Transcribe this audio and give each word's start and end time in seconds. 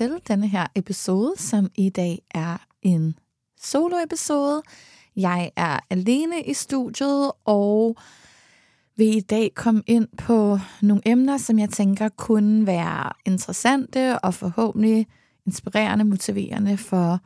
til 0.00 0.20
denne 0.28 0.48
her 0.48 0.66
episode, 0.74 1.34
som 1.36 1.70
i 1.74 1.88
dag 1.88 2.22
er 2.30 2.66
en 2.82 3.14
solo-episode. 3.60 4.62
Jeg 5.16 5.50
er 5.56 5.78
alene 5.90 6.42
i 6.42 6.54
studiet 6.54 7.32
og 7.44 7.96
vil 8.96 9.16
i 9.16 9.20
dag 9.20 9.52
komme 9.54 9.82
ind 9.86 10.08
på 10.18 10.58
nogle 10.82 11.02
emner, 11.06 11.38
som 11.38 11.58
jeg 11.58 11.68
tænker 11.68 12.08
kunne 12.08 12.66
være 12.66 13.12
interessante 13.26 14.18
og 14.18 14.34
forhåbentlig 14.34 15.06
inspirerende, 15.46 16.04
motiverende 16.04 16.76
for 16.76 17.20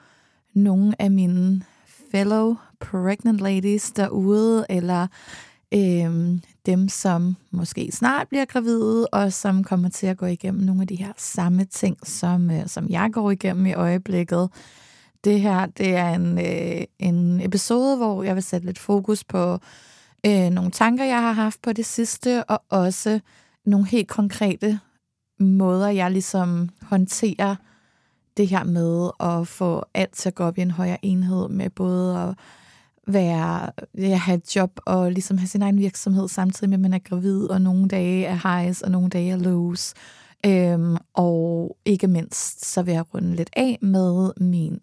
nogle 0.55 1.03
af 1.03 1.11
mine 1.11 1.63
fellow 2.11 2.57
pregnant 2.81 3.41
ladies 3.41 3.91
derude, 3.91 4.67
eller 4.71 5.07
øhm, 5.75 6.43
dem, 6.67 6.89
som 6.89 7.37
måske 7.51 7.93
snart 7.93 8.29
bliver 8.29 8.45
gravide, 8.45 9.07
og 9.07 9.33
som 9.33 9.65
kommer 9.65 9.89
til 9.89 10.07
at 10.07 10.17
gå 10.17 10.27
igennem 10.27 10.63
nogle 10.63 10.83
af 10.83 10.89
de 10.89 10.97
her 10.97 11.13
samme 11.17 11.65
ting, 11.65 11.97
som, 12.07 12.51
øh, 12.51 12.67
som 12.67 12.89
jeg 12.89 13.11
går 13.13 13.31
igennem 13.31 13.67
i 13.67 13.75
øjeblikket. 13.75 14.51
Det 15.25 15.41
her, 15.41 15.67
det 15.67 15.95
er 15.95 16.15
en, 16.15 16.39
øh, 16.39 16.85
en 16.99 17.41
episode, 17.41 17.97
hvor 17.97 18.23
jeg 18.23 18.35
vil 18.35 18.43
sætte 18.43 18.67
lidt 18.67 18.79
fokus 18.79 19.25
på 19.25 19.59
øh, 20.27 20.51
nogle 20.51 20.71
tanker, 20.71 21.05
jeg 21.05 21.21
har 21.21 21.33
haft 21.33 21.63
på 21.63 21.73
det 21.73 21.87
sidste, 21.87 22.45
og 22.45 22.63
også 22.69 23.21
nogle 23.67 23.87
helt 23.87 24.09
konkrete 24.09 24.81
måder, 25.41 25.89
jeg 25.89 26.11
ligesom 26.11 26.71
håndterer 26.83 27.57
det 28.37 28.49
her 28.49 28.65
med 28.65 29.11
at 29.21 29.49
få 29.49 29.85
alt 29.95 30.13
til 30.13 30.29
at 30.29 30.35
gå 30.35 30.45
op 30.45 30.59
i 30.59 30.61
en 30.61 30.71
højere 30.71 31.05
enhed 31.05 31.49
med 31.49 31.71
både 31.71 32.19
at 32.19 32.35
være, 33.07 33.71
ja, 33.99 34.17
have 34.17 34.39
et 34.39 34.57
job 34.57 34.71
og 34.87 35.13
ligesom 35.13 35.39
have 35.39 35.49
sin 35.49 35.63
egen 35.63 35.79
virksomhed 35.79 36.29
samtidig 36.29 36.69
med, 36.69 36.77
at 36.77 36.83
man 36.83 36.95
er 36.95 36.99
gravid, 36.99 37.51
og 37.51 37.61
nogle 37.61 37.89
dage 37.89 38.25
er 38.25 38.59
highs, 38.59 38.83
og 38.83 38.91
nogle 38.91 39.09
dage 39.09 39.31
er 39.31 39.37
lows. 39.37 39.95
Øhm, 40.47 40.97
og 41.15 41.77
ikke 41.85 42.07
mindst, 42.07 42.67
så 42.67 42.83
vil 42.83 42.95
jeg 42.95 43.15
runde 43.15 43.37
lidt 43.37 43.51
af 43.57 43.79
med 43.83 44.33
min 44.41 44.79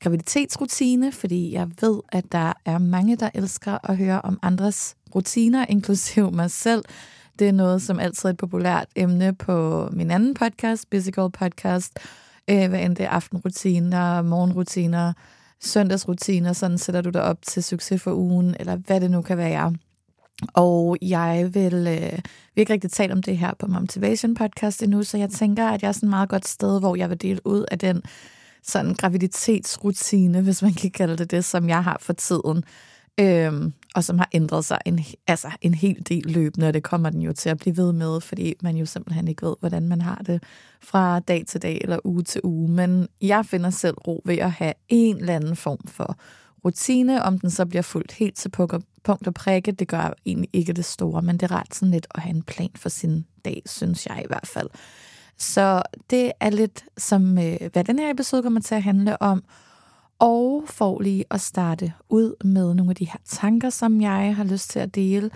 graviditetsrutine, 0.00 1.12
fordi 1.12 1.52
jeg 1.52 1.68
ved, 1.80 2.00
at 2.08 2.32
der 2.32 2.52
er 2.64 2.78
mange, 2.78 3.16
der 3.16 3.30
elsker 3.34 3.90
at 3.90 3.96
høre 3.96 4.20
om 4.20 4.38
andres 4.42 4.96
rutiner, 5.14 5.66
inklusiv 5.68 6.32
mig 6.32 6.50
selv. 6.50 6.84
Det 7.38 7.48
er 7.48 7.52
noget, 7.52 7.82
som 7.82 8.00
altid 8.00 8.28
er 8.28 8.32
et 8.32 8.36
populært 8.36 8.86
emne 8.96 9.34
på 9.34 9.88
min 9.92 10.10
anden 10.10 10.34
podcast, 10.34 10.90
Physical 10.90 11.30
Podcast, 11.30 11.98
øh, 12.50 12.68
hvad 12.68 12.80
end 12.80 12.96
det 12.96 13.04
er 13.04 13.10
aftenrutiner, 13.10 14.22
morgenrutiner, 14.22 15.12
søndagsrutiner, 15.62 16.52
sådan 16.52 16.78
sætter 16.78 17.00
du 17.00 17.10
dig 17.10 17.22
op 17.22 17.38
til 17.42 17.62
succes 17.62 18.02
for 18.02 18.12
ugen, 18.14 18.56
eller 18.60 18.76
hvad 18.76 19.00
det 19.00 19.10
nu 19.10 19.22
kan 19.22 19.38
være. 19.38 19.74
Og 20.54 20.96
jeg 21.02 21.50
vil, 21.54 21.74
øh, 21.74 22.18
vi 22.54 22.60
ikke 22.60 22.72
rigtig 22.72 22.90
tale 22.90 23.12
om 23.12 23.22
det 23.22 23.38
her 23.38 23.52
på 23.58 23.66
Motivation 23.66 24.34
podcast 24.34 24.82
endnu, 24.82 25.02
så 25.02 25.18
jeg 25.18 25.30
tænker, 25.30 25.68
at 25.68 25.82
jeg 25.82 25.88
er 25.88 25.92
sådan 25.92 26.06
et 26.06 26.10
meget 26.10 26.28
godt 26.28 26.48
sted, 26.48 26.80
hvor 26.80 26.96
jeg 26.96 27.10
vil 27.10 27.22
dele 27.22 27.46
ud 27.46 27.64
af 27.70 27.78
den 27.78 28.02
sådan 28.62 28.94
graviditetsrutine, 28.94 30.42
hvis 30.42 30.62
man 30.62 30.74
kan 30.74 30.90
kalde 30.90 31.16
det 31.16 31.30
det, 31.30 31.44
som 31.44 31.68
jeg 31.68 31.84
har 31.84 31.96
for 32.00 32.12
tiden. 32.12 32.64
Øhm, 33.20 33.72
og 33.94 34.04
som 34.04 34.18
har 34.18 34.28
ændret 34.32 34.64
sig 34.64 34.78
en, 34.86 35.00
altså 35.26 35.50
en 35.60 35.74
hel 35.74 36.02
del 36.08 36.26
løbende, 36.26 36.68
og 36.68 36.74
det 36.74 36.82
kommer 36.82 37.10
den 37.10 37.22
jo 37.22 37.32
til 37.32 37.48
at 37.48 37.58
blive 37.58 37.76
ved 37.76 37.92
med, 37.92 38.20
fordi 38.20 38.54
man 38.62 38.76
jo 38.76 38.86
simpelthen 38.86 39.28
ikke 39.28 39.46
ved, 39.46 39.56
hvordan 39.60 39.88
man 39.88 40.00
har 40.00 40.22
det 40.26 40.42
fra 40.80 41.20
dag 41.20 41.44
til 41.46 41.62
dag 41.62 41.78
eller 41.80 41.98
uge 42.04 42.22
til 42.22 42.40
uge. 42.44 42.70
Men 42.70 43.08
jeg 43.20 43.46
finder 43.46 43.70
selv 43.70 43.94
ro 43.94 44.22
ved 44.24 44.38
at 44.38 44.50
have 44.50 44.74
en 44.88 45.16
eller 45.16 45.36
anden 45.36 45.56
form 45.56 45.86
for 45.86 46.18
rutine, 46.64 47.22
om 47.22 47.38
den 47.38 47.50
så 47.50 47.66
bliver 47.66 47.82
fuldt 47.82 48.12
helt 48.12 48.36
til 48.36 48.48
punkt 49.04 49.26
og 49.26 49.34
prikke, 49.34 49.72
det 49.72 49.88
gør 49.88 50.14
egentlig 50.26 50.50
ikke 50.52 50.72
det 50.72 50.84
store, 50.84 51.22
men 51.22 51.36
det 51.36 51.50
er 51.50 51.56
ret 51.56 51.74
sådan 51.74 51.90
lidt 51.90 52.06
at 52.14 52.22
have 52.22 52.34
en 52.36 52.42
plan 52.42 52.70
for 52.76 52.88
sin 52.88 53.26
dag, 53.44 53.62
synes 53.66 54.06
jeg 54.06 54.22
i 54.24 54.26
hvert 54.26 54.46
fald. 54.46 54.68
Så 55.38 55.82
det 56.10 56.32
er 56.40 56.50
lidt 56.50 56.84
som, 56.98 57.38
øh, 57.38 57.56
hvad 57.72 57.84
den 57.84 57.98
her 57.98 58.10
episode 58.10 58.42
kommer 58.42 58.60
til 58.60 58.74
at 58.74 58.82
handle 58.82 59.22
om, 59.22 59.44
og 60.22 60.62
for 60.66 61.00
lige 61.00 61.24
at 61.30 61.40
starte 61.40 61.92
ud 62.08 62.44
med 62.44 62.74
nogle 62.74 62.90
af 62.90 62.96
de 62.96 63.04
her 63.04 63.18
tanker, 63.24 63.70
som 63.70 64.00
jeg 64.00 64.36
har 64.36 64.44
lyst 64.44 64.70
til 64.70 64.78
at 64.78 64.94
dele, 64.94 65.30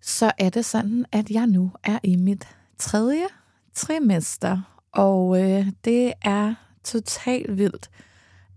så 0.00 0.32
er 0.38 0.50
det 0.50 0.64
sådan, 0.64 1.04
at 1.12 1.30
jeg 1.30 1.46
nu 1.46 1.70
er 1.84 1.98
i 2.02 2.16
mit 2.16 2.48
tredje 2.78 3.26
trimester, 3.74 4.78
og 4.92 5.42
øh, 5.42 5.66
det 5.84 6.12
er 6.22 6.54
totalt 6.84 7.58
vildt. 7.58 7.90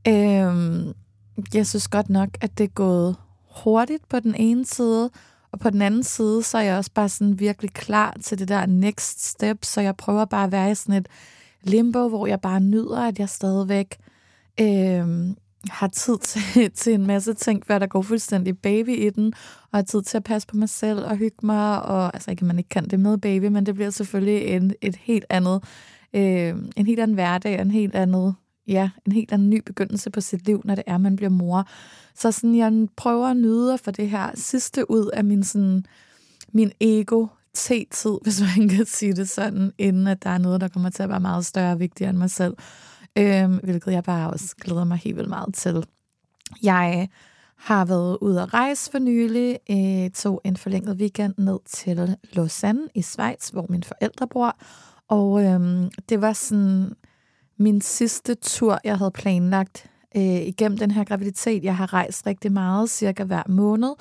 Øh, 0.07 0.93
jeg 1.53 1.67
synes 1.67 1.87
godt 1.87 2.09
nok, 2.09 2.29
at 2.41 2.57
det 2.57 2.63
er 2.63 2.67
gået 2.67 3.15
hurtigt 3.63 4.09
på 4.09 4.19
den 4.19 4.35
ene 4.35 4.65
side, 4.65 5.09
Og 5.51 5.59
på 5.59 5.69
den 5.69 5.81
anden 5.81 6.03
side, 6.03 6.43
så 6.43 6.57
er 6.57 6.61
jeg 6.61 6.77
også 6.77 6.91
bare 6.93 7.09
sådan 7.09 7.39
virkelig 7.39 7.73
klar 7.73 8.17
til 8.23 8.39
det 8.39 8.47
der 8.47 8.65
next 8.65 9.25
step, 9.25 9.65
så 9.65 9.81
jeg 9.81 9.97
prøver 9.97 10.25
bare 10.25 10.43
at 10.43 10.51
være 10.51 10.71
i 10.71 10.75
sådan 10.75 10.95
et 10.95 11.07
limbo, 11.63 12.07
hvor 12.09 12.27
jeg 12.27 12.41
bare 12.41 12.59
nyder, 12.59 13.07
at 13.07 13.19
jeg 13.19 13.29
stadigvæk 13.29 13.97
øh, 14.61 15.35
har 15.69 15.87
tid 15.87 16.17
til, 16.17 16.41
til 16.81 16.93
en 16.93 17.07
masse 17.07 17.33
ting, 17.33 17.65
før 17.65 17.79
der 17.79 17.87
går 17.87 18.01
fuldstændig 18.01 18.57
baby 18.57 18.89
i 18.89 19.09
den, 19.09 19.33
og 19.71 19.77
har 19.77 19.81
tid 19.81 20.01
til 20.01 20.17
at 20.17 20.23
passe 20.23 20.47
på 20.47 20.57
mig 20.57 20.69
selv 20.69 21.05
og 21.05 21.17
hygge 21.17 21.45
mig, 21.45 21.81
og 21.83 22.13
altså 22.13 22.31
ikke, 22.31 22.45
man 22.45 22.57
ikke 22.57 22.69
kan 22.69 22.89
det 22.89 22.99
med 22.99 23.17
baby, 23.17 23.45
men 23.45 23.65
det 23.65 23.75
bliver 23.75 23.89
selvfølgelig 23.89 24.43
en, 24.43 24.73
et 24.81 24.95
helt 24.95 25.25
andet, 25.29 25.63
øh, 26.13 26.55
en 26.75 26.85
helt 26.85 26.99
anden 26.99 27.15
hverdag, 27.15 27.61
en 27.61 27.71
helt 27.71 27.95
andet, 27.95 28.35
ja, 28.67 28.89
en 29.05 29.11
helt 29.11 29.31
anden 29.31 29.49
ny 29.49 29.61
begyndelse 29.65 30.09
på 30.09 30.21
sit 30.21 30.45
liv, 30.45 30.61
når 30.65 30.75
det 30.75 30.83
er, 30.87 30.97
man 30.97 31.15
bliver 31.15 31.29
mor. 31.29 31.67
Så 32.15 32.31
sådan, 32.31 32.55
jeg 32.55 32.87
prøver 32.97 33.27
at 33.27 33.37
nyde 33.37 33.77
for 33.77 33.91
det 33.91 34.09
her 34.09 34.31
sidste 34.35 34.91
ud 34.91 35.09
af 35.13 35.23
min, 35.23 35.43
sådan, 35.43 35.85
min 36.53 36.71
ego 36.81 37.27
t-tid, 37.53 38.17
hvis 38.23 38.41
man 38.57 38.69
kan 38.69 38.85
sige 38.85 39.13
det 39.13 39.29
sådan, 39.29 39.71
inden 39.77 40.07
at 40.07 40.23
der 40.23 40.29
er 40.29 40.37
noget, 40.37 40.61
der 40.61 40.67
kommer 40.67 40.89
til 40.89 41.03
at 41.03 41.09
være 41.09 41.19
meget 41.19 41.45
større 41.45 41.71
og 41.71 41.79
vigtigere 41.79 42.09
end 42.09 42.17
mig 42.17 42.29
selv 42.29 42.53
øh, 43.17 43.49
hvilket 43.63 43.91
jeg 43.91 44.03
bare 44.03 44.29
også 44.29 44.55
glæder 44.61 44.83
mig 44.83 44.97
helt 44.97 45.15
vildt 45.15 45.29
meget 45.29 45.53
til. 45.53 45.85
Jeg 46.63 47.09
har 47.55 47.85
været 47.85 48.17
ude 48.21 48.41
at 48.41 48.53
rejse 48.53 48.91
for 48.91 48.99
nylig, 48.99 49.59
øh, 49.69 50.09
tog 50.09 50.41
en 50.43 50.57
forlænget 50.57 50.97
weekend 50.97 51.33
ned 51.37 51.59
til 51.65 52.15
Lausanne 52.33 52.87
i 52.95 53.01
Schweiz, 53.01 53.49
hvor 53.49 53.65
mine 53.69 53.83
forældre 53.83 54.27
bor, 54.27 54.57
og 55.07 55.43
øh, 55.43 55.91
det 56.09 56.21
var 56.21 56.33
sådan 56.33 56.93
min 57.57 57.81
sidste 57.81 58.35
tur, 58.35 58.79
jeg 58.83 58.97
havde 58.97 59.11
planlagt 59.11 59.85
øh, 60.15 60.23
igennem 60.23 60.77
den 60.77 60.91
her 60.91 61.03
graviditet. 61.03 61.63
Jeg 61.63 61.77
har 61.77 61.93
rejst 61.93 62.27
rigtig 62.27 62.51
meget, 62.51 62.89
cirka 62.89 63.23
hver 63.23 63.43
måned, 63.47 63.95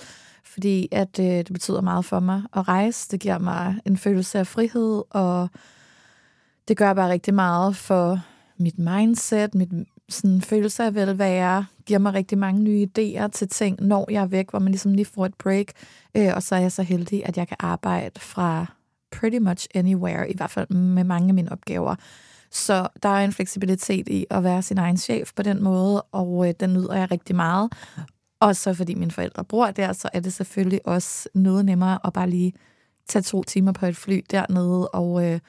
fordi 0.44 0.88
at 0.92 1.18
øh, 1.18 1.26
det 1.26 1.52
betyder 1.52 1.80
meget 1.80 2.04
for 2.04 2.20
mig 2.20 2.42
at 2.52 2.68
rejse. 2.68 3.08
Det 3.10 3.20
giver 3.20 3.38
mig 3.38 3.80
en 3.84 3.96
følelse 3.96 4.38
af 4.38 4.46
frihed, 4.46 5.02
og 5.10 5.48
det 6.68 6.76
gør 6.76 6.94
bare 6.94 7.10
rigtig 7.10 7.34
meget 7.34 7.76
for 7.76 8.20
mit 8.60 8.78
mindset, 8.78 9.54
mit 9.54 9.68
sådan, 10.08 10.40
følelse 10.40 10.84
af 10.84 10.94
velvære, 10.94 11.66
giver 11.86 11.98
mig 11.98 12.14
rigtig 12.14 12.38
mange 12.38 12.62
nye 12.62 12.86
idéer 12.86 13.28
til 13.28 13.48
ting, 13.48 13.80
når 13.80 14.06
jeg 14.10 14.22
er 14.22 14.26
væk, 14.26 14.50
hvor 14.50 14.58
man 14.58 14.72
ligesom 14.72 14.94
lige 14.94 15.04
får 15.04 15.26
et 15.26 15.34
break. 15.34 15.66
Øh, 16.14 16.30
og 16.34 16.42
så 16.42 16.54
er 16.54 16.60
jeg 16.60 16.72
så 16.72 16.82
heldig, 16.82 17.26
at 17.26 17.36
jeg 17.36 17.48
kan 17.48 17.56
arbejde 17.60 18.20
fra 18.20 18.66
pretty 19.12 19.38
much 19.38 19.66
anywhere, 19.74 20.30
i 20.30 20.36
hvert 20.36 20.50
fald 20.50 20.70
med 20.70 21.04
mange 21.04 21.28
af 21.28 21.34
mine 21.34 21.52
opgaver. 21.52 21.94
Så 22.50 22.88
der 23.02 23.08
er 23.08 23.24
en 23.24 23.32
fleksibilitet 23.32 24.08
i 24.08 24.26
at 24.30 24.44
være 24.44 24.62
sin 24.62 24.78
egen 24.78 24.96
chef 24.96 25.32
på 25.36 25.42
den 25.42 25.62
måde, 25.62 26.02
og 26.02 26.48
øh, 26.48 26.54
den 26.60 26.72
nyder 26.72 26.94
jeg 26.94 27.10
rigtig 27.10 27.36
meget. 27.36 27.72
Og 28.40 28.56
så 28.56 28.74
fordi 28.74 28.94
mine 28.94 29.10
forældre 29.10 29.44
bor 29.44 29.66
der, 29.66 29.92
så 29.92 30.08
er 30.12 30.20
det 30.20 30.32
selvfølgelig 30.32 30.80
også 30.86 31.28
noget 31.34 31.64
nemmere 31.64 31.98
at 32.04 32.12
bare 32.12 32.30
lige 32.30 32.52
tage 33.08 33.22
to 33.22 33.42
timer 33.42 33.72
på 33.72 33.86
et 33.86 33.96
fly 33.96 34.24
dernede, 34.30 34.88
og, 34.88 35.24
øh, 35.24 35.40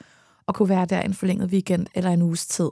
og 0.46 0.54
kunne 0.54 0.68
være 0.68 0.86
der 0.86 1.00
en 1.00 1.14
forlænget 1.14 1.50
weekend 1.50 1.86
eller 1.94 2.10
en 2.10 2.22
uges 2.22 2.46
tid. 2.46 2.68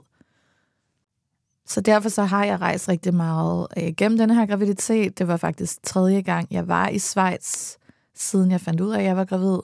Så 1.69 1.81
derfor 1.81 2.09
så 2.09 2.23
har 2.23 2.45
jeg 2.45 2.61
rejst 2.61 2.89
rigtig 2.89 3.13
meget 3.13 3.67
øh, 3.77 3.93
gennem 3.97 4.17
den 4.17 4.29
her 4.29 4.45
graviditet. 4.45 5.19
Det 5.19 5.27
var 5.27 5.37
faktisk 5.37 5.83
tredje 5.83 6.21
gang, 6.21 6.47
jeg 6.51 6.67
var 6.67 6.87
i 6.87 6.99
Schweiz, 6.99 7.75
siden 8.15 8.51
jeg 8.51 8.61
fandt 8.61 8.81
ud 8.81 8.91
af, 8.91 8.99
at 8.99 9.05
jeg 9.05 9.17
var 9.17 9.25
gravid. 9.25 9.59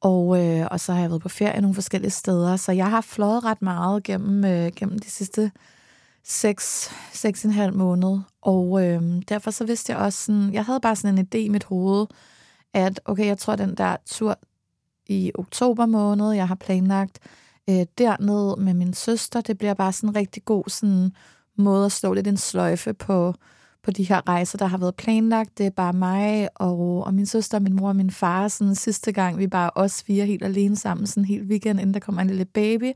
Og, 0.00 0.44
øh, 0.44 0.66
og 0.70 0.80
så 0.80 0.92
har 0.92 1.00
jeg 1.00 1.10
været 1.10 1.22
på 1.22 1.28
ferie 1.28 1.60
nogle 1.60 1.74
forskellige 1.74 2.10
steder. 2.10 2.56
Så 2.56 2.72
jeg 2.72 2.90
har 2.90 3.00
fløjet 3.00 3.44
ret 3.44 3.62
meget 3.62 4.02
gennem, 4.02 4.44
øh, 4.44 4.72
gennem 4.76 4.98
de 4.98 5.10
sidste 5.10 5.50
seks, 6.24 6.90
seks 7.12 7.44
en 7.44 7.50
halv 7.50 7.74
måned. 7.74 8.18
Og 8.42 8.86
øh, 8.86 9.02
derfor 9.28 9.50
så 9.50 9.64
vidste 9.64 9.92
jeg 9.92 10.00
også 10.00 10.24
sådan, 10.24 10.52
jeg 10.52 10.64
havde 10.64 10.80
bare 10.80 10.96
sådan 10.96 11.18
en 11.18 11.28
idé 11.34 11.38
i 11.38 11.48
mit 11.48 11.64
hoved, 11.64 12.06
at 12.74 13.00
okay, 13.04 13.26
jeg 13.26 13.38
tror, 13.38 13.56
den 13.56 13.74
der 13.74 13.96
tur 14.06 14.38
i 15.06 15.32
oktober 15.34 15.86
måned, 15.86 16.32
jeg 16.32 16.48
har 16.48 16.54
planlagt, 16.54 17.18
øh, 17.68 17.86
dernede 17.98 18.56
med 18.58 18.74
min 18.74 18.94
søster. 18.94 19.40
Det 19.40 19.58
bliver 19.58 19.74
bare 19.74 19.92
sådan 19.92 20.08
en 20.08 20.16
rigtig 20.16 20.44
god 20.44 20.64
sådan, 20.68 21.12
måde 21.56 21.86
at 21.86 21.92
slå 21.92 22.12
lidt 22.12 22.26
en 22.26 22.36
sløjfe 22.36 22.94
på, 22.94 23.34
på 23.82 23.90
de 23.90 24.02
her 24.02 24.28
rejser, 24.28 24.58
der 24.58 24.66
har 24.66 24.78
været 24.78 24.94
planlagt. 24.94 25.58
Det 25.58 25.66
er 25.66 25.70
bare 25.70 25.92
mig 25.92 26.48
og, 26.54 27.04
og 27.04 27.14
min 27.14 27.26
søster, 27.26 27.58
min 27.58 27.76
mor 27.76 27.88
og 27.88 27.96
min 27.96 28.10
far. 28.10 28.48
Sådan 28.48 28.74
sidste 28.74 29.12
gang, 29.12 29.38
vi 29.38 29.46
bare 29.46 29.70
os 29.74 30.02
fire 30.02 30.26
helt 30.26 30.44
alene 30.44 30.76
sammen, 30.76 31.06
sådan 31.06 31.20
en 31.22 31.28
hel 31.28 31.42
weekend, 31.42 31.80
inden 31.80 31.94
der 31.94 32.00
kommer 32.00 32.22
en 32.22 32.28
lille 32.28 32.44
baby. 32.44 32.92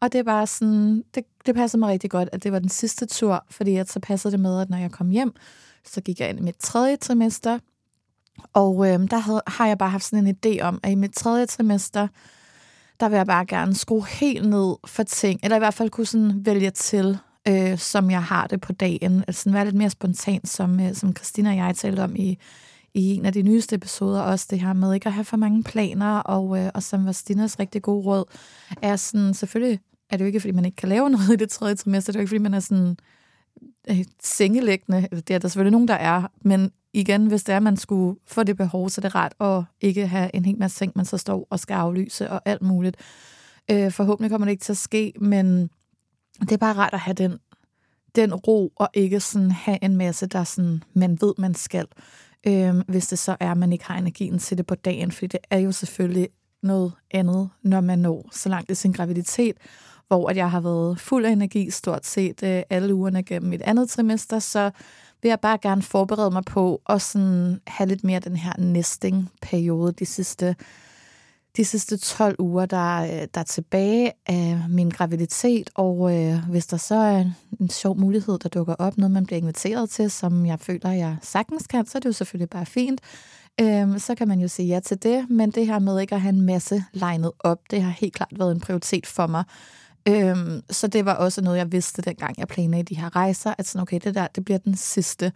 Og 0.00 0.12
det 0.12 0.18
er 0.18 0.22
bare 0.22 0.46
sådan, 0.46 1.04
det, 1.14 1.24
det 1.46 1.54
passer 1.54 1.78
mig 1.78 1.88
rigtig 1.88 2.10
godt, 2.10 2.28
at 2.32 2.44
det 2.44 2.52
var 2.52 2.58
den 2.58 2.68
sidste 2.68 3.06
tur, 3.06 3.44
fordi 3.50 3.76
at 3.76 3.90
så 3.90 4.00
passede 4.00 4.32
det 4.32 4.40
med, 4.40 4.60
at 4.60 4.70
når 4.70 4.78
jeg 4.78 4.90
kom 4.90 5.08
hjem, 5.08 5.32
så 5.84 6.00
gik 6.00 6.20
jeg 6.20 6.30
ind 6.30 6.38
i 6.38 6.42
mit 6.42 6.56
tredje 6.60 6.96
trimester, 6.96 7.58
og 8.52 8.88
øh, 8.88 9.10
der 9.10 9.16
havde, 9.16 9.42
har 9.46 9.66
jeg 9.66 9.78
bare 9.78 9.90
haft 9.90 10.04
sådan 10.04 10.26
en 10.26 10.36
idé 10.36 10.62
om, 10.62 10.80
at 10.82 10.92
i 10.92 10.94
mit 10.94 11.14
tredje 11.14 11.46
trimester, 11.46 12.08
der 13.00 13.08
vil 13.08 13.16
jeg 13.16 13.26
bare 13.26 13.46
gerne 13.46 13.74
skrue 13.74 14.06
helt 14.06 14.48
ned 14.48 14.76
for 14.86 15.02
ting, 15.02 15.40
eller 15.42 15.56
i 15.56 15.58
hvert 15.58 15.74
fald 15.74 15.90
kunne 15.90 16.06
sådan 16.06 16.46
vælge 16.46 16.70
til, 16.70 17.18
øh, 17.48 17.78
som 17.78 18.10
jeg 18.10 18.22
har 18.22 18.46
det 18.46 18.60
på 18.60 18.72
dagen. 18.72 19.24
Altså 19.26 19.50
være 19.50 19.64
lidt 19.64 19.76
mere 19.76 19.90
spontan, 19.90 20.46
som, 20.46 20.80
øh, 20.80 20.94
som 20.94 21.16
Christina 21.16 21.50
og 21.50 21.56
jeg 21.56 21.76
talte 21.76 22.00
om 22.00 22.16
i, 22.16 22.38
i 22.94 23.14
en 23.14 23.24
af 23.24 23.32
de 23.32 23.42
nyeste 23.42 23.76
episoder, 23.76 24.20
også 24.20 24.46
det 24.50 24.60
her 24.60 24.72
med 24.72 24.94
ikke 24.94 25.06
at 25.06 25.12
have 25.12 25.24
for 25.24 25.36
mange 25.36 25.62
planer, 25.62 26.18
og, 26.18 26.58
øh, 26.58 26.70
og 26.74 26.82
som 26.82 27.06
var 27.06 27.12
Stinas 27.12 27.58
rigtig 27.58 27.82
gode 27.82 28.06
råd, 28.06 28.24
er 28.82 28.96
sådan, 28.96 29.34
selvfølgelig 29.34 29.80
er 30.10 30.16
det 30.16 30.24
jo 30.24 30.26
ikke, 30.26 30.40
fordi 30.40 30.52
man 30.52 30.64
ikke 30.64 30.76
kan 30.76 30.88
lave 30.88 31.10
noget 31.16 31.32
i 31.32 31.36
det 31.36 31.50
tredje 31.50 31.74
trimester, 31.74 32.12
det 32.12 32.16
er 32.16 32.20
jo 32.20 32.22
ikke, 32.22 32.30
fordi 32.30 32.42
man 32.42 32.54
er 32.54 32.60
sådan 32.60 32.88
øh, 32.90 32.96
Øh, 33.90 34.04
sengelæggende, 34.22 35.08
det 35.12 35.30
er 35.30 35.38
der 35.38 35.48
selvfølgelig 35.48 35.72
nogen, 35.72 35.88
der 35.88 35.94
er, 35.94 36.26
men 36.42 36.72
igen, 36.92 37.26
hvis 37.26 37.44
det 37.44 37.52
er, 37.52 37.56
at 37.56 37.62
man 37.62 37.76
skulle 37.76 38.18
få 38.26 38.42
det 38.42 38.56
behov, 38.56 38.90
så 38.90 39.00
det 39.00 39.08
er 39.08 39.14
rart 39.14 39.34
at 39.40 39.64
ikke 39.80 40.06
have 40.06 40.30
en 40.34 40.44
hel 40.44 40.58
masse 40.58 40.78
ting, 40.78 40.92
man 40.94 41.04
så 41.04 41.18
står 41.18 41.46
og 41.50 41.60
skal 41.60 41.74
aflyse 41.74 42.30
og 42.30 42.42
alt 42.44 42.62
muligt. 42.62 42.96
Øh, 43.70 43.92
forhåbentlig 43.92 44.30
kommer 44.30 44.44
det 44.44 44.52
ikke 44.52 44.64
til 44.64 44.72
at 44.72 44.76
ske, 44.76 45.12
men 45.20 45.70
det 46.40 46.52
er 46.52 46.56
bare 46.56 46.76
rart 46.76 46.94
at 46.94 47.00
have 47.00 47.14
den, 47.14 47.38
den 48.16 48.34
ro, 48.34 48.72
og 48.76 48.88
ikke 48.94 49.20
sådan 49.20 49.50
have 49.50 49.78
en 49.82 49.96
masse, 49.96 50.26
der 50.26 50.44
sådan, 50.44 50.82
man 50.94 51.18
ved, 51.20 51.34
man 51.38 51.54
skal. 51.54 51.86
Øh, 52.46 52.74
hvis 52.88 53.08
det 53.08 53.18
så 53.18 53.36
er, 53.40 53.50
at 53.50 53.58
man 53.58 53.72
ikke 53.72 53.84
har 53.84 53.98
energien 53.98 54.38
til 54.38 54.58
det 54.58 54.66
på 54.66 54.74
dagen, 54.74 55.12
fordi 55.12 55.26
det 55.26 55.40
er 55.50 55.58
jo 55.58 55.72
selvfølgelig 55.72 56.28
noget 56.62 56.92
andet, 57.10 57.50
når 57.62 57.80
man 57.80 57.98
når 57.98 58.28
så 58.32 58.48
langt 58.48 58.70
i 58.70 58.74
sin 58.74 58.92
graviditet, 58.92 59.56
hvor 60.08 60.30
at 60.30 60.36
jeg 60.36 60.50
har 60.50 60.60
været 60.60 61.00
fuld 61.00 61.24
af 61.24 61.30
energi 61.30 61.70
stort 61.70 62.06
set 62.06 62.42
øh, 62.42 62.62
alle 62.70 62.94
ugerne 62.94 63.22
gennem 63.22 63.50
mit 63.50 63.62
andet 63.62 63.90
trimester, 63.90 64.38
så 64.38 64.70
vil 65.22 65.28
jeg 65.28 65.40
bare 65.40 65.58
gerne 65.62 65.82
forberede 65.82 66.30
mig 66.30 66.44
på 66.44 66.82
at 66.88 67.02
sådan 67.02 67.60
have 67.66 67.88
lidt 67.88 68.04
mere 68.04 68.20
den 68.20 68.36
her 68.36 68.52
nesting-periode 68.58 69.92
de 69.92 70.06
sidste, 70.06 70.56
de 71.56 71.64
sidste 71.64 71.96
12 71.96 72.36
uger, 72.38 72.66
der, 72.66 73.02
øh, 73.02 73.28
der 73.34 73.40
er 73.40 73.44
tilbage 73.44 74.12
af 74.26 74.60
min 74.68 74.88
graviditet. 74.90 75.70
Og 75.74 76.16
øh, 76.16 76.48
hvis 76.50 76.66
der 76.66 76.76
så 76.76 76.94
er 76.94 77.18
en, 77.18 77.34
en 77.60 77.70
sjov 77.70 78.00
mulighed, 78.00 78.38
der 78.38 78.48
dukker 78.48 78.74
op, 78.74 78.98
noget 78.98 79.12
man 79.12 79.26
bliver 79.26 79.40
inviteret 79.40 79.90
til, 79.90 80.10
som 80.10 80.46
jeg 80.46 80.60
føler, 80.60 80.90
jeg 80.90 81.16
sagtens 81.22 81.66
kan, 81.66 81.86
så 81.86 81.98
er 81.98 82.00
det 82.00 82.08
jo 82.08 82.12
selvfølgelig 82.12 82.50
bare 82.50 82.66
fint. 82.66 83.00
Øhm, 83.60 83.98
så 83.98 84.14
kan 84.14 84.28
man 84.28 84.40
jo 84.40 84.48
sige 84.48 84.68
ja 84.68 84.80
til 84.80 85.02
det, 85.02 85.30
men 85.30 85.50
det 85.50 85.66
her 85.66 85.78
med 85.78 86.00
ikke 86.00 86.14
at 86.14 86.20
have 86.20 86.34
en 86.34 86.40
masse 86.40 86.84
legnet 86.92 87.32
op, 87.38 87.58
det 87.70 87.82
har 87.82 87.90
helt 87.90 88.14
klart 88.14 88.32
været 88.38 88.52
en 88.52 88.60
prioritet 88.60 89.06
for 89.06 89.26
mig. 89.26 89.44
Øhm, 90.08 90.62
så 90.70 90.86
det 90.86 91.04
var 91.04 91.14
også 91.14 91.42
noget, 91.42 91.58
jeg 91.58 91.72
vidste, 91.72 92.02
dengang 92.02 92.34
jeg 92.38 92.48
planlagde 92.48 92.82
de 92.82 93.00
her 93.00 93.16
rejser, 93.16 93.54
at 93.58 93.66
sådan, 93.66 93.82
okay, 93.82 94.00
det 94.04 94.14
der, 94.14 94.26
det 94.26 94.44
bliver 94.44 94.58
den 94.58 94.76
sidste. 94.76 95.32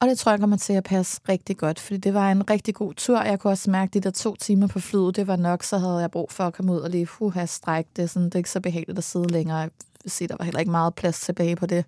Og 0.00 0.08
det 0.08 0.18
tror 0.18 0.32
jeg 0.32 0.40
kommer 0.40 0.56
til 0.56 0.72
at 0.72 0.84
passe 0.84 1.20
rigtig 1.28 1.56
godt, 1.56 1.80
fordi 1.80 1.96
det 1.98 2.14
var 2.14 2.32
en 2.32 2.50
rigtig 2.50 2.74
god 2.74 2.94
tur. 2.94 3.22
Jeg 3.22 3.40
kunne 3.40 3.50
også 3.50 3.70
mærke, 3.70 3.90
at 3.90 3.94
de 3.94 4.00
der 4.00 4.10
to 4.10 4.36
timer 4.36 4.66
på 4.66 4.80
flyet, 4.80 5.16
det 5.16 5.26
var 5.26 5.36
nok, 5.36 5.62
så 5.62 5.78
havde 5.78 5.98
jeg 5.98 6.10
brug 6.10 6.32
for 6.32 6.44
at 6.44 6.54
komme 6.54 6.72
ud 6.72 6.78
og 6.78 6.90
lige 6.90 7.06
huha 7.06 7.46
strække 7.46 7.90
det. 7.96 8.10
Sådan, 8.10 8.26
det 8.26 8.34
er 8.34 8.38
ikke 8.38 8.50
så 8.50 8.60
behageligt 8.60 8.98
at 8.98 9.04
sidde 9.04 9.28
længere. 9.28 9.58
Jeg 9.58 9.70
se, 10.06 10.26
der 10.28 10.36
var 10.38 10.44
heller 10.44 10.60
ikke 10.60 10.70
meget 10.70 10.94
plads 10.94 11.20
tilbage 11.20 11.56
på 11.56 11.66
det, 11.66 11.84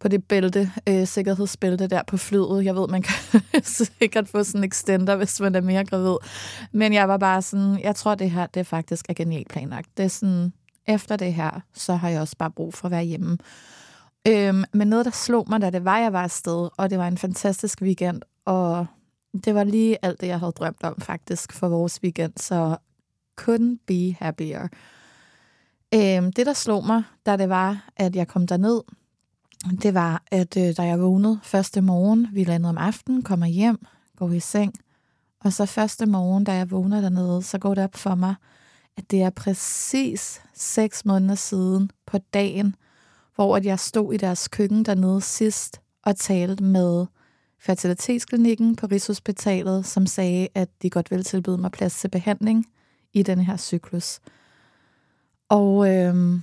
på 0.00 0.08
det 0.08 0.24
bælte, 0.24 0.72
øh, 0.86 1.06
sikkerhedsbælte 1.06 1.86
der 1.86 2.02
på 2.06 2.16
flyet. 2.16 2.64
Jeg 2.64 2.76
ved, 2.76 2.88
man 2.88 3.02
kan 3.02 3.40
sikkert 3.62 4.28
få 4.28 4.44
sådan 4.44 4.60
en 4.60 4.68
extender, 4.68 5.16
hvis 5.16 5.40
man 5.40 5.54
er 5.54 5.60
mere 5.60 5.84
gravid. 5.84 6.16
Men 6.72 6.92
jeg 6.92 7.08
var 7.08 7.16
bare 7.16 7.42
sådan, 7.42 7.80
jeg 7.82 7.96
tror, 7.96 8.14
det 8.14 8.30
her 8.30 8.46
det 8.46 8.66
faktisk 8.66 9.06
er 9.08 9.14
genialt 9.14 9.48
planlagt. 9.48 9.88
Det 9.96 10.04
er 10.04 10.08
sådan, 10.08 10.52
efter 10.86 11.16
det 11.16 11.34
her, 11.34 11.60
så 11.74 11.94
har 11.94 12.08
jeg 12.08 12.20
også 12.20 12.36
bare 12.36 12.50
brug 12.50 12.74
for 12.74 12.86
at 12.86 12.92
være 12.92 13.04
hjemme. 13.04 13.38
Øhm, 14.28 14.64
men 14.72 14.88
noget, 14.88 15.04
der 15.04 15.10
slog 15.10 15.46
mig, 15.48 15.60
da 15.60 15.70
det 15.70 15.84
var, 15.84 15.98
jeg 15.98 16.12
var 16.12 16.22
afsted, 16.22 16.68
og 16.76 16.90
det 16.90 16.98
var 16.98 17.08
en 17.08 17.18
fantastisk 17.18 17.82
weekend, 17.82 18.22
og 18.44 18.86
det 19.44 19.54
var 19.54 19.64
lige 19.64 19.98
alt 20.02 20.20
det, 20.20 20.26
jeg 20.26 20.38
havde 20.38 20.52
drømt 20.52 20.84
om 20.84 21.00
faktisk 21.00 21.52
for 21.52 21.68
vores 21.68 22.02
weekend, 22.02 22.32
så 22.36 22.76
couldn't 23.40 23.84
be 23.86 24.16
happier. 24.18 24.68
Øhm, 25.94 26.32
det, 26.32 26.46
der 26.46 26.52
slog 26.52 26.86
mig, 26.86 27.02
da 27.26 27.36
det 27.36 27.48
var, 27.48 27.88
at 27.96 28.16
jeg 28.16 28.28
kom 28.28 28.46
derned, 28.46 28.80
det 29.82 29.94
var, 29.94 30.22
at 30.26 30.56
øh, 30.56 30.76
da 30.76 30.82
jeg 30.82 31.00
vågnede 31.00 31.40
første 31.42 31.80
morgen, 31.80 32.28
vi 32.32 32.44
landede 32.44 32.70
om 32.70 32.78
aftenen, 32.78 33.22
kommer 33.22 33.46
hjem, 33.46 33.86
går 34.16 34.30
i 34.30 34.40
seng, 34.40 34.74
og 35.44 35.52
så 35.52 35.66
første 35.66 36.06
morgen, 36.06 36.44
da 36.44 36.52
jeg 36.52 36.70
vågner 36.70 37.00
dernede, 37.00 37.42
så 37.42 37.58
går 37.58 37.74
det 37.74 37.84
op 37.84 37.96
for 37.96 38.14
mig, 38.14 38.34
at 38.96 39.10
det 39.10 39.22
er 39.22 39.30
præcis 39.30 40.42
seks 40.54 41.04
måneder 41.04 41.34
siden 41.34 41.90
på 42.06 42.18
dagen, 42.18 42.74
hvor 43.34 43.56
at 43.56 43.64
jeg 43.64 43.78
stod 43.78 44.14
i 44.14 44.16
deres 44.16 44.48
køkken 44.48 44.84
dernede 44.84 45.20
sidst 45.20 45.80
og 46.02 46.16
talte 46.16 46.64
med 46.64 47.06
fertilitetsklinikken 47.58 48.76
på 48.76 48.86
Rigshospitalet, 48.86 49.86
som 49.86 50.06
sagde, 50.06 50.48
at 50.54 50.68
de 50.82 50.90
godt 50.90 51.10
ville 51.10 51.24
tilbyde 51.24 51.58
mig 51.58 51.70
plads 51.70 52.00
til 52.00 52.08
behandling 52.08 52.66
i 53.12 53.22
den 53.22 53.40
her 53.40 53.56
cyklus. 53.56 54.20
Og 55.48 55.88
øhm, 55.88 56.42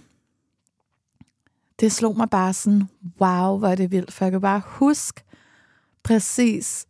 det 1.79 1.91
slog 1.91 2.17
mig 2.17 2.29
bare 2.29 2.53
sådan, 2.53 2.89
wow, 3.21 3.57
hvor 3.57 3.67
er 3.67 3.75
det 3.75 3.91
vildt, 3.91 4.13
for 4.13 4.25
jeg 4.25 4.31
kan 4.31 4.41
bare 4.41 4.61
huske 4.65 5.23
præcis, 6.03 6.87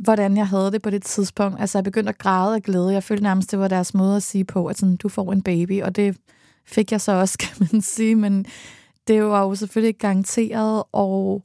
hvordan 0.00 0.36
jeg 0.36 0.48
havde 0.48 0.72
det 0.72 0.82
på 0.82 0.90
det 0.90 1.02
tidspunkt. 1.02 1.60
Altså, 1.60 1.78
jeg 1.78 1.84
begyndte 1.84 2.08
at 2.08 2.18
græde 2.18 2.54
af 2.54 2.62
glæde. 2.62 2.92
Jeg 2.92 3.02
følte 3.02 3.22
nærmest, 3.22 3.50
det 3.50 3.58
var 3.58 3.68
deres 3.68 3.94
måde 3.94 4.16
at 4.16 4.22
sige 4.22 4.44
på, 4.44 4.66
at 4.66 4.78
sådan, 4.78 4.96
du 4.96 5.08
får 5.08 5.32
en 5.32 5.42
baby, 5.42 5.82
og 5.82 5.96
det 5.96 6.16
fik 6.66 6.92
jeg 6.92 7.00
så 7.00 7.12
også, 7.12 7.38
kan 7.44 7.68
man 7.72 7.82
sige, 7.82 8.16
men 8.16 8.46
det 9.08 9.24
var 9.24 9.42
jo 9.42 9.54
selvfølgelig 9.54 9.88
ikke 9.88 9.98
garanteret, 9.98 10.82
og 10.92 11.44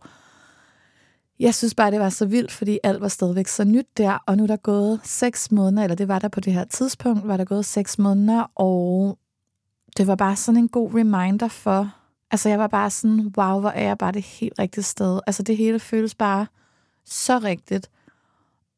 jeg 1.39 1.55
synes 1.55 1.75
bare, 1.75 1.91
det 1.91 1.99
var 1.99 2.09
så 2.09 2.25
vildt, 2.25 2.51
fordi 2.51 2.79
alt 2.83 3.01
var 3.01 3.07
stadigvæk 3.07 3.47
så 3.47 3.63
nyt 3.63 3.87
der, 3.97 4.17
og 4.25 4.37
nu 4.37 4.43
er 4.43 4.47
der 4.47 4.55
gået 4.55 4.99
seks 5.03 5.51
måneder, 5.51 5.83
eller 5.83 5.95
det 5.95 6.07
var 6.07 6.19
der 6.19 6.27
på 6.27 6.39
det 6.39 6.53
her 6.53 6.63
tidspunkt, 6.63 7.27
var 7.27 7.37
der 7.37 7.45
gået 7.45 7.65
seks 7.65 7.99
måneder, 7.99 8.51
og 8.55 9.17
det 9.97 10.07
var 10.07 10.15
bare 10.15 10.35
sådan 10.35 10.61
en 10.61 10.69
god 10.69 10.93
reminder 10.93 11.47
for, 11.47 11.91
altså 12.31 12.49
jeg 12.49 12.59
var 12.59 12.67
bare 12.67 12.89
sådan, 12.89 13.33
wow, 13.37 13.59
hvor 13.59 13.69
er 13.69 13.83
jeg 13.83 13.97
bare 13.97 14.11
det 14.11 14.23
helt 14.23 14.59
rigtige 14.59 14.83
sted. 14.83 15.19
Altså 15.27 15.43
det 15.43 15.57
hele 15.57 15.79
føles 15.79 16.15
bare 16.15 16.47
så 17.05 17.37
rigtigt. 17.37 17.89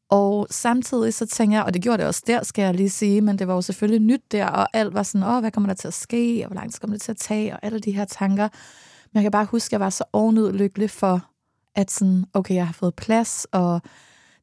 Og 0.10 0.48
samtidig 0.50 1.14
så 1.14 1.26
tænker 1.26 1.58
jeg, 1.58 1.66
og 1.66 1.74
det 1.74 1.82
gjorde 1.82 1.98
det 1.98 2.08
også 2.08 2.24
der, 2.28 2.44
skal 2.44 2.62
jeg 2.62 2.74
lige 2.74 2.90
sige, 2.90 3.22
men 3.22 3.40
det 3.40 3.48
var 3.48 3.54
jo 3.54 3.62
selvfølgelig 3.62 4.02
nyt 4.02 4.32
der, 4.32 4.46
og 4.46 4.68
alt 4.74 4.94
var 4.94 5.04
sådan, 5.04 5.28
åh, 5.28 5.40
hvad 5.40 5.52
kommer 5.52 5.68
der 5.68 5.74
til 5.74 5.88
at 5.88 5.94
ske, 5.94 6.42
og 6.44 6.48
hvor 6.48 6.56
lang 6.56 6.72
tid 6.72 6.80
kommer 6.80 6.96
det 6.96 7.02
til 7.02 7.12
at 7.12 7.18
tage, 7.18 7.54
og 7.54 7.60
alle 7.62 7.80
de 7.80 7.92
her 7.92 8.06
tanker. 8.06 8.48
Men 9.14 9.14
jeg 9.14 9.22
kan 9.22 9.32
bare 9.32 9.46
huske, 9.46 9.68
at 9.68 9.72
jeg 9.72 9.80
var 9.80 9.90
så 9.90 10.04
ovenud 10.14 10.54
lykkelig 10.54 10.90
for, 10.90 11.26
at 11.76 11.92
sådan, 11.92 12.26
okay, 12.34 12.56
jeg 12.56 12.66
har 12.66 12.74
fået 12.74 12.96
plads, 12.96 13.48
og 13.52 13.82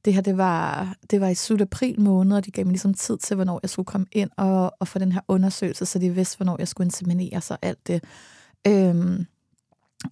det 0.04 0.14
her, 0.14 0.21
det 0.21 0.37
var, 0.37 0.94
det 1.11 1.21
var 1.21 1.28
i 1.28 1.35
slut 1.35 1.61
april 1.61 2.00
måned, 2.00 2.37
og 2.37 2.47
de 2.47 2.50
gav 2.50 2.64
mig 2.64 2.73
ligesom 2.73 2.94
tid 2.94 3.18
til, 3.18 3.35
hvornår 3.35 3.61
jeg 3.62 3.71
skulle 3.71 3.87
komme 3.87 4.06
ind 4.12 4.30
og, 4.37 4.73
og 4.80 4.88
få 4.88 4.99
den 4.99 5.12
her 5.12 5.21
undersøgelse, 5.28 5.87
så 5.87 5.99
de 5.99 6.11
vidste, 6.11 6.37
hvornår 6.37 6.56
jeg 6.59 6.68
skulle 6.68 6.87
inseminere 6.87 7.40
sig 7.40 7.59
alt 7.62 7.87
det. 7.87 8.04
Øhm, 8.66 9.26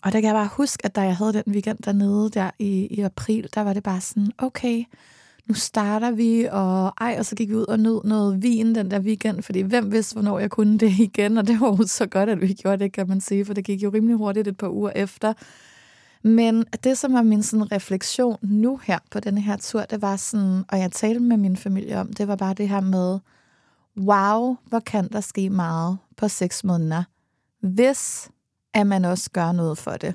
og 0.03 0.13
der 0.13 0.21
kan 0.21 0.25
jeg 0.25 0.35
bare 0.35 0.49
huske, 0.53 0.87
at 0.87 0.97
da 0.97 1.01
jeg 1.01 1.17
havde 1.17 1.33
den 1.33 1.43
weekend 1.47 1.79
dernede 1.79 2.31
der 2.31 2.51
i, 2.59 2.87
i 2.87 3.01
april, 3.01 3.49
der 3.55 3.61
var 3.61 3.73
det 3.73 3.83
bare 3.83 4.01
sådan, 4.01 4.33
okay, 4.39 4.85
nu 5.47 5.55
starter 5.55 6.11
vi, 6.11 6.49
og 6.51 6.93
ej, 7.01 7.17
og 7.19 7.27
så 7.27 7.35
gik 7.35 7.49
vi 7.49 7.55
ud 7.55 7.67
og 7.67 7.81
nød 7.81 8.01
noget 8.05 8.43
vin 8.43 8.75
den 8.75 8.91
der 8.91 9.01
weekend, 9.01 9.43
fordi 9.43 9.61
hvem 9.61 9.93
vidste, 9.93 10.15
hvornår 10.15 10.39
jeg 10.39 10.51
kunne 10.51 10.79
det 10.79 10.99
igen, 11.09 11.39
og 11.39 11.47
det 11.47 11.61
var 11.61 11.67
jo 11.67 11.87
så 11.87 12.07
godt, 12.07 12.29
at 12.29 12.41
vi 12.41 12.53
gjorde 12.53 12.85
det, 12.85 12.93
kan 12.93 13.09
man 13.09 13.21
sige, 13.21 13.45
for 13.45 13.55
det 13.55 13.65
gik 13.65 13.83
jo 13.83 13.91
rimelig 13.91 14.17
hurtigt 14.17 14.49
et 14.49 14.57
par 14.57 14.69
uger 14.69 14.91
efter. 14.95 15.33
Men 16.23 16.65
det, 16.85 16.99
som 16.99 17.13
var 17.13 17.23
min 17.23 17.43
sådan, 17.43 17.73
refleksion 17.73 18.37
nu 18.43 18.81
her 18.85 18.99
på 19.11 19.21
denne 19.21 19.41
her 19.41 19.57
tur, 19.57 19.81
det 19.81 20.03
var 20.03 20.17
sådan, 20.17 20.65
og 20.69 20.79
jeg 20.79 20.93
talte 20.93 21.21
med 21.21 21.37
min 21.37 21.57
familie 21.57 22.01
om, 22.01 22.13
det 22.13 22.29
var 22.29 22.37
bare 22.37 22.55
det 22.55 22.69
her 22.69 22.81
med, 22.81 23.19
wow, 23.97 24.57
hvor 24.67 24.81
kan 24.81 25.09
der 25.09 25.21
ske 25.21 25.51
meget 25.51 25.99
på 26.17 26.29
seks 26.29 26.65
måneder, 26.65 27.03
hvis 27.61 28.31
at 28.75 28.87
man 28.87 29.05
også 29.05 29.31
gør 29.31 29.53
noget 29.53 29.79
for 29.79 29.91
det. 29.91 30.15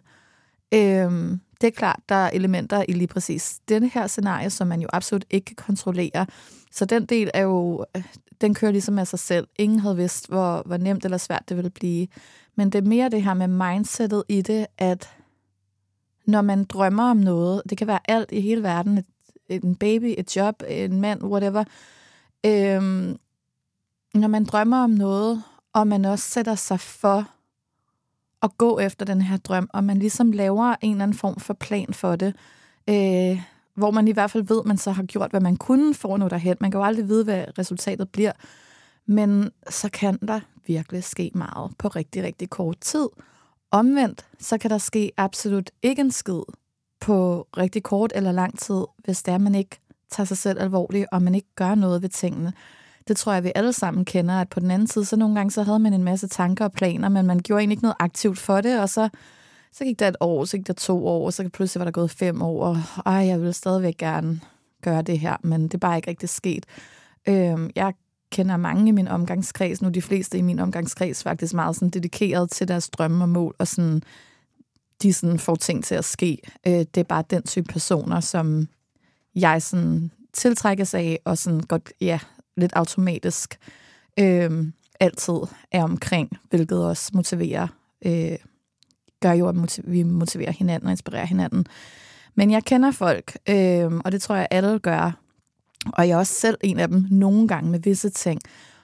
Øhm, 0.74 1.40
det 1.62 1.68
er 1.68 1.72
klart, 1.72 2.00
der 2.10 2.16
er 2.16 2.30
elementer 2.34 2.86
i 2.88 2.94
lige 2.94 3.08
præcis 3.08 3.60
denne 3.70 3.92
her 3.94 4.08
scenarie, 4.08 4.50
som 4.50 4.68
man 4.68 4.82
jo 4.82 4.88
absolut 4.94 5.26
ikke 5.30 5.46
kan 5.46 5.56
kontrollere. 5.56 6.26
Så 6.72 6.86
den 6.86 7.06
del 7.06 7.32
er 7.34 7.42
jo, 7.42 7.86
øh, 7.96 8.04
den 8.42 8.54
kører 8.54 8.72
ligesom 8.72 9.00
af 9.00 9.08
sig 9.08 9.20
selv. 9.20 9.48
Ingen 9.56 9.80
havde 9.80 9.96
vidst, 9.96 10.28
hvor, 10.30 10.64
hvor 10.66 10.78
nemt 10.78 11.06
eller 11.06 11.18
svært 11.18 11.50
det 11.50 11.58
ville 11.58 11.70
blive. 11.70 12.08
Men 12.56 12.70
det 12.70 12.84
er 12.84 12.88
mere 12.88 13.10
det 13.10 13.24
her 13.24 13.34
med 13.34 13.48
mindsetet 13.48 14.24
i 14.30 14.42
det, 14.42 14.68
at 14.78 15.10
når 16.26 16.42
man 16.42 16.64
drømmer 16.64 17.04
om 17.04 17.18
noget, 17.18 17.62
det 17.70 17.78
kan 17.78 17.88
være 17.88 18.00
alt 18.08 18.32
i 18.32 18.42
hele 18.42 18.64
verden, 18.64 18.98
et, 19.50 19.64
en 19.64 19.76
baby, 19.76 20.16
et 20.18 20.36
job, 20.36 20.64
en 20.68 21.02
mand, 21.02 21.24
whatever, 21.24 21.64
øhm, 22.46 23.18
når 24.14 24.28
man 24.28 24.46
drømmer 24.46 24.84
om 24.84 24.90
noget, 24.90 25.44
og 25.74 25.88
man 25.88 26.06
også 26.06 26.30
sætter 26.30 26.56
sig 26.56 26.80
for 26.80 27.30
at 28.44 28.58
gå 28.58 28.80
efter 28.80 29.06
den 29.06 29.22
her 29.22 29.38
drøm, 29.38 29.70
og 29.74 29.84
man 29.84 30.00
ligesom 30.00 30.32
laver 30.32 30.76
en 30.82 30.92
eller 30.92 31.04
anden 31.04 31.18
form 31.18 31.40
for 31.40 31.54
plan 31.54 31.94
for 31.94 32.16
det, 32.16 32.36
øh, 32.90 33.42
hvor 33.74 33.92
man 33.92 34.08
i 34.08 34.12
hvert 34.12 34.32
fald 34.32 34.44
ved, 34.44 34.60
at 34.60 34.66
man 34.66 34.78
så 34.78 34.92
har 34.92 35.04
gjort, 35.04 35.30
hvad 35.30 35.42
man 35.42 35.56
kunne 35.56 35.94
for 35.94 36.14
at 36.14 36.20
nå 36.20 36.28
derhen. 36.28 36.58
Man 36.60 36.72
kan 36.72 36.80
jo 36.80 36.86
aldrig 36.86 37.08
vide, 37.08 37.24
hvad 37.24 37.46
resultatet 37.60 38.10
bliver, 38.10 38.32
men 39.06 39.50
så 39.70 39.90
kan 39.90 40.20
der 40.28 40.40
virkelig 40.68 41.04
ske 41.04 41.32
meget 41.36 41.72
på 41.78 41.88
rigtig, 41.88 42.24
rigtig 42.24 42.50
kort 42.50 42.78
tid. 42.82 43.08
Omvendt, 43.72 44.26
så 44.40 44.58
kan 44.58 44.70
der 44.70 44.78
ske 44.78 45.12
absolut 45.18 45.72
ikke 45.84 46.00
en 46.00 46.12
skid 46.12 46.42
på 47.00 47.48
rigtig 47.58 47.84
kort 47.84 48.12
eller 48.16 48.32
lang 48.32 48.60
tid, 48.60 48.84
hvis 48.98 49.24
det 49.24 49.34
er, 49.34 49.38
man 49.38 49.56
ikke 49.56 49.80
tager 50.10 50.26
sig 50.26 50.38
selv 50.38 50.62
alvorligt, 50.62 51.08
og 51.12 51.22
man 51.22 51.36
ikke 51.36 51.56
gør 51.56 51.76
noget 51.76 52.02
ved 52.02 52.10
tingene. 52.10 52.54
Det 53.08 53.18
tror 53.18 53.34
jeg, 53.34 53.44
vi 53.44 53.52
alle 53.56 53.74
sammen 53.74 54.06
kender, 54.06 54.34
at 54.34 54.50
på 54.50 54.60
den 54.60 54.72
anden 54.72 54.88
side, 54.88 55.06
så 55.06 55.16
nogle 55.16 55.36
gange 55.36 55.52
så 55.52 55.64
havde 55.64 55.80
man 55.80 55.94
en 55.94 56.04
masse 56.04 56.28
tanker 56.28 56.66
og 56.66 56.72
planer, 56.72 57.10
men 57.10 57.26
man 57.26 57.40
gjorde 57.40 57.60
egentlig 57.62 57.74
ikke 57.74 57.84
noget 57.84 57.96
aktivt 58.00 58.40
for 58.40 58.62
det, 58.62 58.80
og 58.80 58.90
så, 58.90 59.10
så 59.72 59.84
gik 59.84 60.00
der 60.00 60.08
et 60.08 60.18
år, 60.20 60.46
så 60.46 60.58
gik 60.58 60.68
der 60.68 60.74
to 60.74 61.08
år, 61.08 61.26
og 61.26 61.34
så 61.34 61.50
pludselig 61.54 61.80
var 61.80 61.86
der 61.86 61.92
gået 61.92 62.12
fem 62.12 62.42
år, 62.42 62.66
og 62.66 62.78
ej, 63.06 63.14
jeg 63.14 63.40
ville 63.40 63.54
stadigvæk 63.54 63.98
gerne 63.98 64.40
gøre 64.84 65.02
det 65.02 65.20
her, 65.20 65.38
men 65.44 65.64
det 65.64 65.74
er 65.74 65.78
bare 65.78 65.96
ikke 65.96 66.10
rigtig 66.10 66.30
sket. 66.30 66.66
Øhm, 67.28 67.70
jeg 67.76 67.94
kender 68.32 68.58
mange 68.58 68.88
i 68.88 68.92
min 68.92 69.08
omgangskreds, 69.08 69.82
nu 69.82 69.90
de 69.90 70.02
fleste 70.02 70.38
i 70.38 70.42
min 70.42 70.60
omgangskreds 70.60 71.24
faktisk 71.24 71.54
meget 71.54 71.76
sådan 71.76 71.90
dedikeret 71.90 72.52
til 72.52 72.68
deres 72.68 72.90
drømme 72.90 73.24
og 73.24 73.30
mål, 73.30 73.56
og 73.60 73.68
sådan, 73.68 74.02
de 75.02 75.14
sådan 75.14 75.40
får 75.40 75.56
ting 75.56 75.84
til 75.84 75.96
at 75.96 76.06
ske. 76.06 76.38
Øh, 76.68 76.74
det 76.74 76.98
er 76.98 77.04
bare 77.04 77.24
den 77.30 77.44
type 77.44 77.68
personer, 77.74 78.20
som 78.20 78.68
jeg 79.36 79.62
sådan 79.62 80.12
tiltrækkes 80.34 80.94
af, 80.94 81.20
og 81.26 81.38
sådan 81.38 81.60
godt, 81.60 81.94
ja, 82.02 82.20
lidt 82.58 82.74
automatisk 82.76 83.60
øh, 84.20 84.68
altid 85.00 85.40
er 85.72 85.84
omkring, 85.84 86.30
hvilket 86.50 86.86
også 86.86 87.12
motiverer, 87.14 87.68
øh, 88.06 88.38
gør 89.20 89.32
jo, 89.32 89.50
at 89.50 89.80
vi 89.84 90.04
motiverer 90.04 90.52
hinanden 90.52 90.88
og 90.88 90.92
inspirerer 90.92 91.26
hinanden. 91.26 91.66
Men 92.36 92.52
jeg 92.52 92.64
kender 92.64 92.92
folk, 92.92 93.38
øh, 93.50 93.92
og 94.06 94.12
det 94.12 94.22
tror 94.22 94.36
jeg 94.36 94.48
alle 94.52 94.80
gør, 94.80 95.20
og 95.94 96.08
jeg 96.08 96.14
er 96.14 96.18
også 96.18 96.34
selv 96.34 96.58
en 96.64 96.80
af 96.80 96.88
dem 96.88 97.06
nogle 97.12 97.48
gange 97.48 97.72
med 97.72 97.80
visse 97.80 98.10
ting, 98.10 98.42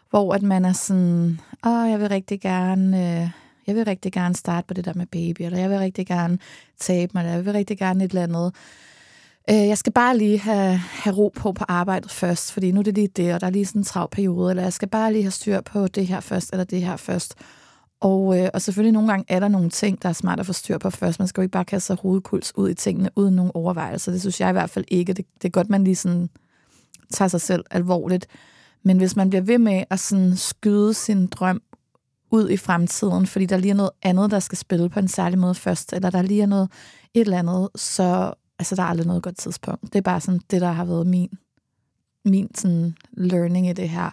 hvor 0.09 0.33
at 0.33 0.41
man 0.41 0.65
er 0.65 0.73
sådan, 0.73 1.39
åh, 1.65 1.89
jeg 1.89 1.99
vil 1.99 2.09
rigtig 2.09 2.41
gerne... 2.41 3.21
Øh, 3.21 3.29
jeg 3.67 3.75
vil 3.75 3.85
rigtig 3.85 4.11
gerne 4.11 4.35
starte 4.35 4.67
på 4.67 4.73
det 4.73 4.85
der 4.85 4.93
med 4.95 5.05
baby, 5.05 5.41
eller 5.41 5.59
jeg 5.59 5.69
vil 5.69 5.77
rigtig 5.77 6.07
gerne 6.07 6.37
tabe 6.79 7.11
mig, 7.13 7.21
eller 7.21 7.33
jeg 7.33 7.45
vil 7.45 7.53
rigtig 7.53 7.77
gerne 7.77 8.03
et 8.03 8.09
eller 8.09 8.23
andet. 8.23 8.55
Øh, 9.49 9.67
jeg 9.67 9.77
skal 9.77 9.93
bare 9.93 10.17
lige 10.17 10.39
have, 10.39 10.77
have 10.77 11.15
ro 11.15 11.31
på 11.35 11.51
på 11.51 11.65
arbejdet 11.67 12.11
først, 12.11 12.51
fordi 12.51 12.71
nu 12.71 12.79
er 12.79 12.83
det 12.83 12.95
lige 12.95 13.07
det, 13.07 13.33
og 13.33 13.41
der 13.41 13.47
er 13.47 13.51
lige 13.51 13.65
sådan 13.65 13.79
en 13.79 13.85
travl 13.85 14.09
periode, 14.11 14.49
eller 14.49 14.63
jeg 14.63 14.73
skal 14.73 14.87
bare 14.87 15.13
lige 15.13 15.23
have 15.23 15.31
styr 15.31 15.61
på 15.61 15.87
det 15.87 16.07
her 16.07 16.19
først, 16.19 16.49
eller 16.51 16.63
det 16.63 16.81
her 16.81 16.97
først. 16.97 17.35
Og, 18.01 18.39
øh, 18.39 18.49
og 18.53 18.61
selvfølgelig 18.61 18.93
nogle 18.93 19.09
gange 19.09 19.25
er 19.27 19.39
der 19.39 19.47
nogle 19.47 19.69
ting, 19.69 20.01
der 20.01 20.09
er 20.09 20.13
smart 20.13 20.39
at 20.39 20.45
få 20.45 20.53
styr 20.53 20.77
på 20.77 20.89
først. 20.89 21.19
Man 21.19 21.27
skal 21.27 21.41
jo 21.41 21.43
ikke 21.43 21.51
bare 21.51 21.65
kaste 21.65 21.87
sig 21.87 21.97
hovedkuls 22.01 22.57
ud 22.57 22.69
i 22.69 22.73
tingene, 22.73 23.09
uden 23.15 23.35
nogen 23.35 23.51
overvejelser. 23.53 24.11
Det 24.11 24.21
synes 24.21 24.41
jeg 24.41 24.49
i 24.49 24.51
hvert 24.51 24.69
fald 24.69 24.85
ikke. 24.87 25.13
Det, 25.13 25.25
det 25.41 25.47
er 25.47 25.51
godt, 25.51 25.69
man 25.69 25.83
lige 25.83 25.95
sådan 25.95 26.29
tager 27.13 27.29
sig 27.29 27.41
selv 27.41 27.65
alvorligt. 27.71 28.27
Men 28.83 28.97
hvis 28.97 29.15
man 29.15 29.29
bliver 29.29 29.41
ved 29.43 29.57
med 29.57 29.83
at 29.89 29.99
sådan 29.99 30.35
skyde 30.35 30.93
sin 30.93 31.27
drøm 31.27 31.61
ud 32.31 32.49
i 32.49 32.57
fremtiden, 32.57 33.27
fordi 33.27 33.45
der 33.45 33.57
lige 33.57 33.71
er 33.71 33.75
noget 33.75 33.91
andet, 34.03 34.31
der 34.31 34.39
skal 34.39 34.57
spille 34.57 34.89
på 34.89 34.99
en 34.99 35.07
særlig 35.07 35.39
måde 35.39 35.55
først, 35.55 35.93
eller 35.93 36.09
der 36.09 36.21
lige 36.21 36.41
er 36.41 36.45
noget 36.45 36.71
et 37.13 37.21
eller 37.21 37.39
andet, 37.39 37.69
så 37.75 38.33
altså, 38.63 38.75
der 38.75 38.83
er 38.83 38.87
aldrig 38.87 39.07
noget 39.07 39.23
godt 39.23 39.37
tidspunkt. 39.37 39.81
Det 39.83 39.95
er 39.95 40.01
bare 40.01 40.21
sådan 40.21 40.41
det, 40.51 40.61
der 40.61 40.71
har 40.71 40.85
været 40.85 41.07
min, 41.07 41.29
min 42.25 42.55
sådan, 42.55 42.95
learning 43.11 43.69
i 43.69 43.73
det 43.73 43.89
her. 43.89 44.09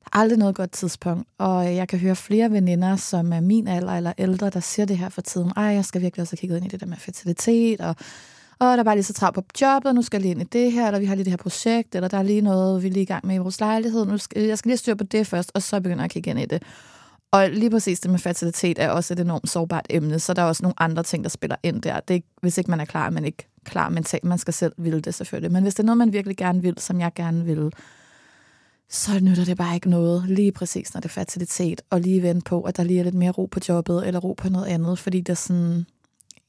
Der 0.00 0.10
er 0.12 0.18
aldrig 0.18 0.38
noget 0.38 0.54
godt 0.54 0.72
tidspunkt, 0.72 1.28
og 1.38 1.76
jeg 1.76 1.88
kan 1.88 1.98
høre 1.98 2.16
flere 2.16 2.50
veninder, 2.50 2.96
som 2.96 3.32
er 3.32 3.40
min 3.40 3.68
alder 3.68 3.92
eller 3.92 4.12
ældre, 4.18 4.50
der 4.50 4.60
siger 4.60 4.86
det 4.86 4.98
her 4.98 5.08
for 5.08 5.20
tiden. 5.20 5.52
Ej, 5.56 5.64
jeg 5.64 5.84
skal 5.84 6.00
virkelig 6.00 6.22
også 6.22 6.32
have 6.32 6.38
kigget 6.38 6.56
ind 6.56 6.66
i 6.66 6.68
det 6.68 6.80
der 6.80 6.86
med 6.86 6.96
fertilitet, 6.96 7.80
og 7.80 7.96
og 8.58 8.66
der 8.66 8.78
er 8.78 8.84
bare 8.84 8.94
lige 8.94 9.04
så 9.04 9.12
travlt 9.12 9.34
på 9.34 9.42
jobbet, 9.60 9.88
og 9.88 9.94
nu 9.94 10.02
skal 10.02 10.18
jeg 10.18 10.22
lige 10.22 10.30
ind 10.30 10.40
i 10.40 10.58
det 10.58 10.72
her, 10.72 10.86
eller 10.86 10.98
vi 10.98 11.04
har 11.04 11.14
lige 11.14 11.24
det 11.24 11.32
her 11.32 11.36
projekt, 11.36 11.94
eller 11.94 12.08
der 12.08 12.18
er 12.18 12.22
lige 12.22 12.40
noget, 12.40 12.82
vi 12.82 12.88
er 12.88 12.92
lige 12.92 13.02
i 13.02 13.06
gang 13.06 13.26
med 13.26 13.34
i 13.34 13.38
vores 13.38 13.60
lejlighed. 13.60 14.06
Nu 14.06 14.18
skal, 14.18 14.42
jeg 14.42 14.58
skal 14.58 14.68
lige 14.68 14.76
styre 14.76 14.96
på 14.96 15.04
det 15.04 15.26
først, 15.26 15.50
og 15.54 15.62
så 15.62 15.80
begynder 15.80 15.98
jeg 15.98 16.04
at 16.04 16.10
kigge 16.10 16.30
ind 16.30 16.40
i 16.40 16.44
det. 16.44 16.62
Og 17.34 17.50
lige 17.50 17.70
præcis 17.70 18.00
det 18.00 18.10
med 18.10 18.18
fertilitet 18.18 18.78
er 18.78 18.88
også 18.88 19.14
et 19.14 19.20
enormt 19.20 19.50
sårbart 19.50 19.86
emne, 19.90 20.18
så 20.18 20.34
der 20.34 20.42
er 20.42 20.46
også 20.46 20.62
nogle 20.62 20.74
andre 20.82 21.02
ting, 21.02 21.24
der 21.24 21.30
spiller 21.30 21.56
ind 21.62 21.82
der. 21.82 22.00
Det 22.00 22.16
er, 22.16 22.20
hvis 22.40 22.58
ikke 22.58 22.70
man 22.70 22.80
er 22.80 22.84
klar, 22.84 23.10
man 23.10 23.24
ikke 23.24 23.48
klar 23.64 23.88
mentalt. 23.88 24.24
Man 24.24 24.38
skal 24.38 24.54
selv 24.54 24.72
ville 24.78 25.00
det 25.00 25.14
selvfølgelig. 25.14 25.52
Men 25.52 25.62
hvis 25.62 25.74
det 25.74 25.82
er 25.82 25.86
noget, 25.86 25.98
man 25.98 26.12
virkelig 26.12 26.36
gerne 26.36 26.62
vil, 26.62 26.74
som 26.78 27.00
jeg 27.00 27.12
gerne 27.14 27.44
vil, 27.44 27.72
så 28.88 29.20
nytter 29.20 29.44
det 29.44 29.56
bare 29.56 29.74
ikke 29.74 29.90
noget, 29.90 30.24
lige 30.28 30.52
præcis 30.52 30.94
når 30.94 31.00
det 31.00 31.08
er 31.08 31.12
fertilitet, 31.12 31.82
og 31.90 32.00
lige 32.00 32.22
vente 32.22 32.44
på, 32.44 32.62
at 32.62 32.76
der 32.76 32.82
lige 32.82 33.00
er 33.00 33.04
lidt 33.04 33.14
mere 33.14 33.30
ro 33.30 33.46
på 33.46 33.60
jobbet, 33.68 34.06
eller 34.06 34.20
ro 34.20 34.32
på 34.32 34.48
noget 34.48 34.66
andet, 34.66 34.98
fordi 34.98 35.20
der 35.20 35.34
sådan, 35.34 35.86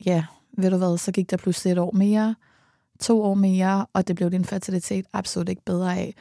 ja, 0.05 0.23
ved 0.57 0.71
du 0.71 0.77
hvad, 0.77 0.97
så 0.97 1.11
gik 1.11 1.31
der 1.31 1.37
pludselig 1.37 1.71
et 1.71 1.77
år 1.77 1.91
mere, 1.91 2.35
to 2.99 3.23
år 3.23 3.33
mere, 3.33 3.85
og 3.93 4.07
det 4.07 4.15
blev 4.15 4.31
din 4.31 4.45
fertilitet 4.45 5.05
absolut 5.13 5.49
ikke 5.49 5.65
bedre 5.65 5.97
af. 5.97 6.15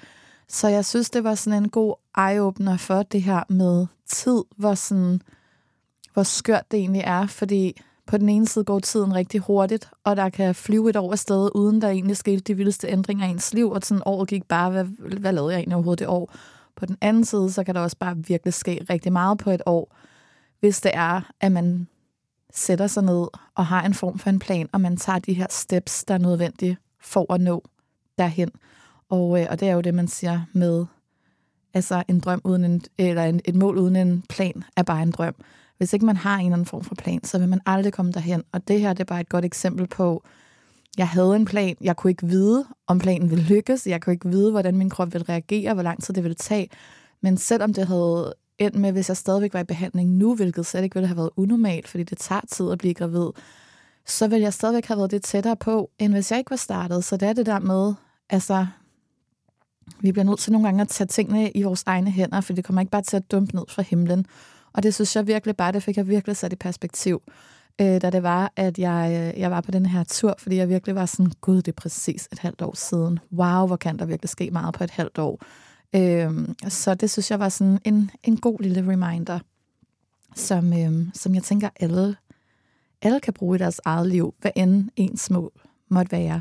Så 0.48 0.68
jeg 0.68 0.84
synes, 0.84 1.10
det 1.10 1.24
var 1.24 1.34
sådan 1.34 1.62
en 1.62 1.68
god 1.68 1.94
eye-opener 2.18 2.76
for 2.76 3.02
det 3.02 3.22
her 3.22 3.42
med 3.48 3.86
tid, 4.06 4.42
hvor, 4.56 4.74
sådan, 4.74 5.20
hvor 6.12 6.22
skørt 6.22 6.70
det 6.70 6.78
egentlig 6.78 7.02
er, 7.06 7.26
fordi 7.26 7.80
på 8.06 8.18
den 8.18 8.28
ene 8.28 8.48
side 8.48 8.64
går 8.64 8.78
tiden 8.78 9.14
rigtig 9.14 9.40
hurtigt, 9.40 9.88
og 10.04 10.16
der 10.16 10.28
kan 10.28 10.54
flyve 10.54 10.90
et 10.90 10.96
år 10.96 11.12
afsted, 11.12 11.50
uden 11.54 11.82
der 11.82 11.88
egentlig 11.88 12.16
skete 12.16 12.40
de 12.40 12.56
vildeste 12.56 12.88
ændringer 12.88 13.26
i 13.26 13.30
ens 13.30 13.54
liv, 13.54 13.70
og 13.70 13.80
sådan 13.82 14.02
året 14.06 14.28
gik 14.28 14.44
bare, 14.44 14.70
hvad, 14.70 14.84
hvad 15.20 15.32
lavede 15.32 15.52
jeg 15.52 15.58
egentlig 15.58 15.74
overhovedet 15.76 15.98
det 15.98 16.08
år? 16.08 16.34
På 16.76 16.86
den 16.86 16.96
anden 17.00 17.24
side, 17.24 17.52
så 17.52 17.64
kan 17.64 17.74
der 17.74 17.80
også 17.80 17.96
bare 17.96 18.16
virkelig 18.16 18.54
ske 18.54 18.86
rigtig 18.90 19.12
meget 19.12 19.38
på 19.38 19.50
et 19.50 19.62
år, 19.66 19.96
hvis 20.60 20.80
det 20.80 20.90
er, 20.94 21.20
at 21.40 21.52
man 21.52 21.88
sætter 22.52 22.86
sig 22.86 23.02
ned 23.02 23.26
og 23.54 23.66
har 23.66 23.82
en 23.82 23.94
form 23.94 24.18
for 24.18 24.30
en 24.30 24.38
plan, 24.38 24.68
og 24.72 24.80
man 24.80 24.96
tager 24.96 25.18
de 25.18 25.34
her 25.34 25.46
steps, 25.50 26.04
der 26.04 26.14
er 26.14 26.18
nødvendige 26.18 26.78
for 27.00 27.32
at 27.32 27.40
nå 27.40 27.64
derhen. 28.18 28.50
Og, 29.14 29.40
øh, 29.40 29.46
og 29.50 29.60
det 29.60 29.68
er 29.68 29.72
jo 29.72 29.80
det, 29.80 29.94
man 29.94 30.08
siger 30.08 30.40
med, 30.52 30.86
altså 31.74 32.02
en 32.08 32.20
drøm 32.20 32.40
uden 32.44 32.64
en, 32.64 32.82
eller 32.98 33.24
en, 33.24 33.40
et 33.44 33.54
mål 33.54 33.78
uden 33.78 33.96
en 33.96 34.24
plan 34.28 34.64
er 34.76 34.82
bare 34.82 35.02
en 35.02 35.10
drøm. 35.10 35.34
Hvis 35.78 35.92
ikke 35.92 36.06
man 36.06 36.16
har 36.16 36.36
en 36.36 36.46
eller 36.46 36.56
anden 36.56 36.66
form 36.66 36.84
for 36.84 36.94
plan, 36.94 37.24
så 37.24 37.38
vil 37.38 37.48
man 37.48 37.60
aldrig 37.66 37.92
komme 37.92 38.12
derhen. 38.12 38.42
Og 38.52 38.68
det 38.68 38.80
her 38.80 38.92
det 38.92 39.00
er 39.00 39.04
bare 39.04 39.20
et 39.20 39.28
godt 39.28 39.44
eksempel 39.44 39.86
på, 39.86 40.24
jeg 40.98 41.08
havde 41.08 41.36
en 41.36 41.44
plan. 41.44 41.76
Jeg 41.80 41.96
kunne 41.96 42.10
ikke 42.10 42.26
vide, 42.26 42.66
om 42.86 42.98
planen 42.98 43.30
ville 43.30 43.44
lykkes. 43.44 43.86
Jeg 43.86 44.00
kunne 44.02 44.12
ikke 44.12 44.28
vide, 44.28 44.50
hvordan 44.50 44.76
min 44.76 44.90
krop 44.90 45.12
ville 45.12 45.28
reagere, 45.28 45.74
hvor 45.74 45.82
lang 45.82 46.02
tid 46.02 46.14
det 46.14 46.22
ville 46.22 46.34
tage. 46.34 46.68
Men 47.22 47.36
selvom 47.36 47.74
det 47.74 47.86
havde 47.86 48.34
endt 48.58 48.76
med, 48.76 48.92
hvis 48.92 49.08
jeg 49.08 49.16
stadigvæk 49.16 49.54
var 49.54 49.60
i 49.60 49.64
behandling 49.64 50.10
nu, 50.10 50.34
hvilket 50.34 50.66
slet 50.66 50.84
ikke 50.84 50.94
ville 50.94 51.06
have 51.06 51.16
været 51.16 51.30
unormalt, 51.36 51.88
fordi 51.88 52.02
det 52.02 52.18
tager 52.18 52.40
tid 52.52 52.70
at 52.70 52.78
blive 52.78 52.94
gravid, 52.94 53.28
så 54.06 54.28
ville 54.28 54.42
jeg 54.42 54.52
stadigvæk 54.52 54.86
have 54.86 54.98
været 54.98 55.10
det 55.10 55.22
tættere 55.22 55.56
på, 55.56 55.90
end 55.98 56.12
hvis 56.12 56.30
jeg 56.30 56.38
ikke 56.38 56.50
var 56.50 56.56
startet. 56.56 57.04
Så 57.04 57.16
det 57.16 57.28
er 57.28 57.32
det 57.32 57.46
der 57.46 57.58
med, 57.58 57.94
altså, 58.30 58.66
vi 60.00 60.12
bliver 60.12 60.24
nødt 60.24 60.38
til 60.38 60.52
nogle 60.52 60.66
gange 60.66 60.80
at 60.80 60.88
tage 60.88 61.06
tingene 61.06 61.50
i 61.50 61.62
vores 61.62 61.82
egne 61.86 62.10
hænder, 62.10 62.40
for 62.40 62.52
det 62.52 62.64
kommer 62.64 62.80
ikke 62.80 62.90
bare 62.90 63.02
til 63.02 63.16
at 63.16 63.30
dumpe 63.30 63.56
ned 63.56 63.64
fra 63.68 63.82
himlen. 63.82 64.26
Og 64.72 64.82
det 64.82 64.94
synes 64.94 65.16
jeg 65.16 65.26
virkelig 65.26 65.56
bare, 65.56 65.72
det 65.72 65.82
fik 65.82 65.96
jeg 65.96 66.08
virkelig 66.08 66.36
sat 66.36 66.52
i 66.52 66.56
perspektiv, 66.56 67.22
øh, 67.80 68.00
da 68.02 68.10
det 68.10 68.22
var, 68.22 68.52
at 68.56 68.78
jeg, 68.78 69.32
øh, 69.34 69.40
jeg 69.40 69.50
var 69.50 69.60
på 69.60 69.70
den 69.70 69.86
her 69.86 70.04
tur, 70.04 70.34
fordi 70.38 70.56
jeg 70.56 70.68
virkelig 70.68 70.94
var 70.94 71.06
sådan, 71.06 71.32
gud, 71.40 71.56
det 71.56 71.68
er 71.68 71.76
præcis 71.76 72.28
et 72.32 72.38
halvt 72.38 72.62
år 72.62 72.76
siden. 72.76 73.18
Wow, 73.32 73.66
hvor 73.66 73.76
kan 73.76 73.98
der 73.98 74.04
virkelig 74.04 74.28
ske 74.28 74.50
meget 74.50 74.74
på 74.74 74.84
et 74.84 74.90
halvt 74.90 75.18
år. 75.18 75.40
Øh, 75.94 76.48
så 76.68 76.94
det 76.94 77.10
synes 77.10 77.30
jeg 77.30 77.38
var 77.38 77.48
sådan 77.48 77.78
en, 77.84 78.10
en 78.22 78.36
god 78.36 78.60
lille 78.60 78.80
reminder, 78.92 79.38
som, 80.34 80.72
øh, 80.72 81.06
som 81.14 81.34
jeg 81.34 81.42
tænker, 81.42 81.68
alle, 81.80 82.16
alle 83.02 83.20
kan 83.20 83.32
bruge 83.32 83.56
i 83.56 83.58
deres 83.58 83.80
eget 83.84 84.08
liv, 84.08 84.34
hvad 84.40 84.50
end 84.56 84.88
ens 84.96 85.30
mål 85.30 85.52
måtte 85.88 86.12
være. 86.12 86.40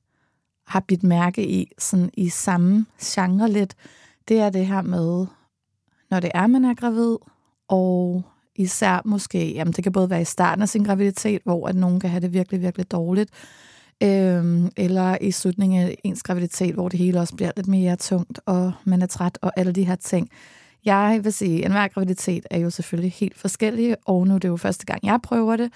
har 0.71 0.79
bidt 0.79 1.03
mærke 1.03 1.47
i, 1.47 1.71
sådan 1.77 2.09
i 2.13 2.29
samme 2.29 2.85
genre 3.03 3.51
lidt, 3.51 3.75
det 4.27 4.39
er 4.39 4.49
det 4.49 4.65
her 4.65 4.81
med, 4.81 5.25
når 6.09 6.19
det 6.19 6.31
er, 6.33 6.47
man 6.47 6.65
er 6.65 6.73
gravid, 6.73 7.17
og 7.67 8.23
især 8.55 9.01
måske, 9.05 9.53
jamen 9.53 9.73
det 9.73 9.83
kan 9.83 9.93
både 9.93 10.09
være 10.09 10.21
i 10.21 10.25
starten 10.25 10.61
af 10.61 10.69
sin 10.69 10.83
graviditet, 10.83 11.41
hvor 11.43 11.67
at 11.67 11.75
nogen 11.75 11.99
kan 11.99 12.09
have 12.09 12.21
det 12.21 12.33
virkelig, 12.33 12.61
virkelig 12.61 12.91
dårligt, 12.91 13.31
øhm, 14.03 14.69
eller 14.77 15.17
i 15.21 15.31
slutningen 15.31 15.81
af 15.81 15.95
ens 16.03 16.23
graviditet, 16.23 16.73
hvor 16.73 16.89
det 16.89 16.99
hele 16.99 17.19
også 17.19 17.35
bliver 17.35 17.51
lidt 17.55 17.67
mere 17.67 17.95
tungt, 17.95 18.39
og 18.45 18.71
man 18.83 19.01
er 19.01 19.05
træt, 19.05 19.39
og 19.41 19.51
alle 19.55 19.71
de 19.71 19.83
her 19.83 19.95
ting. 19.95 20.29
Jeg 20.85 21.19
vil 21.23 21.33
sige, 21.33 21.59
at 21.59 21.65
enhver 21.65 21.87
graviditet 21.87 22.47
er 22.51 22.59
jo 22.59 22.69
selvfølgelig 22.69 23.11
helt 23.11 23.37
forskellig, 23.37 23.95
og 24.05 24.27
nu 24.27 24.35
er 24.35 24.39
det 24.39 24.47
jo 24.47 24.57
første 24.57 24.85
gang, 24.85 24.99
jeg 25.03 25.19
prøver 25.23 25.55
det, 25.55 25.71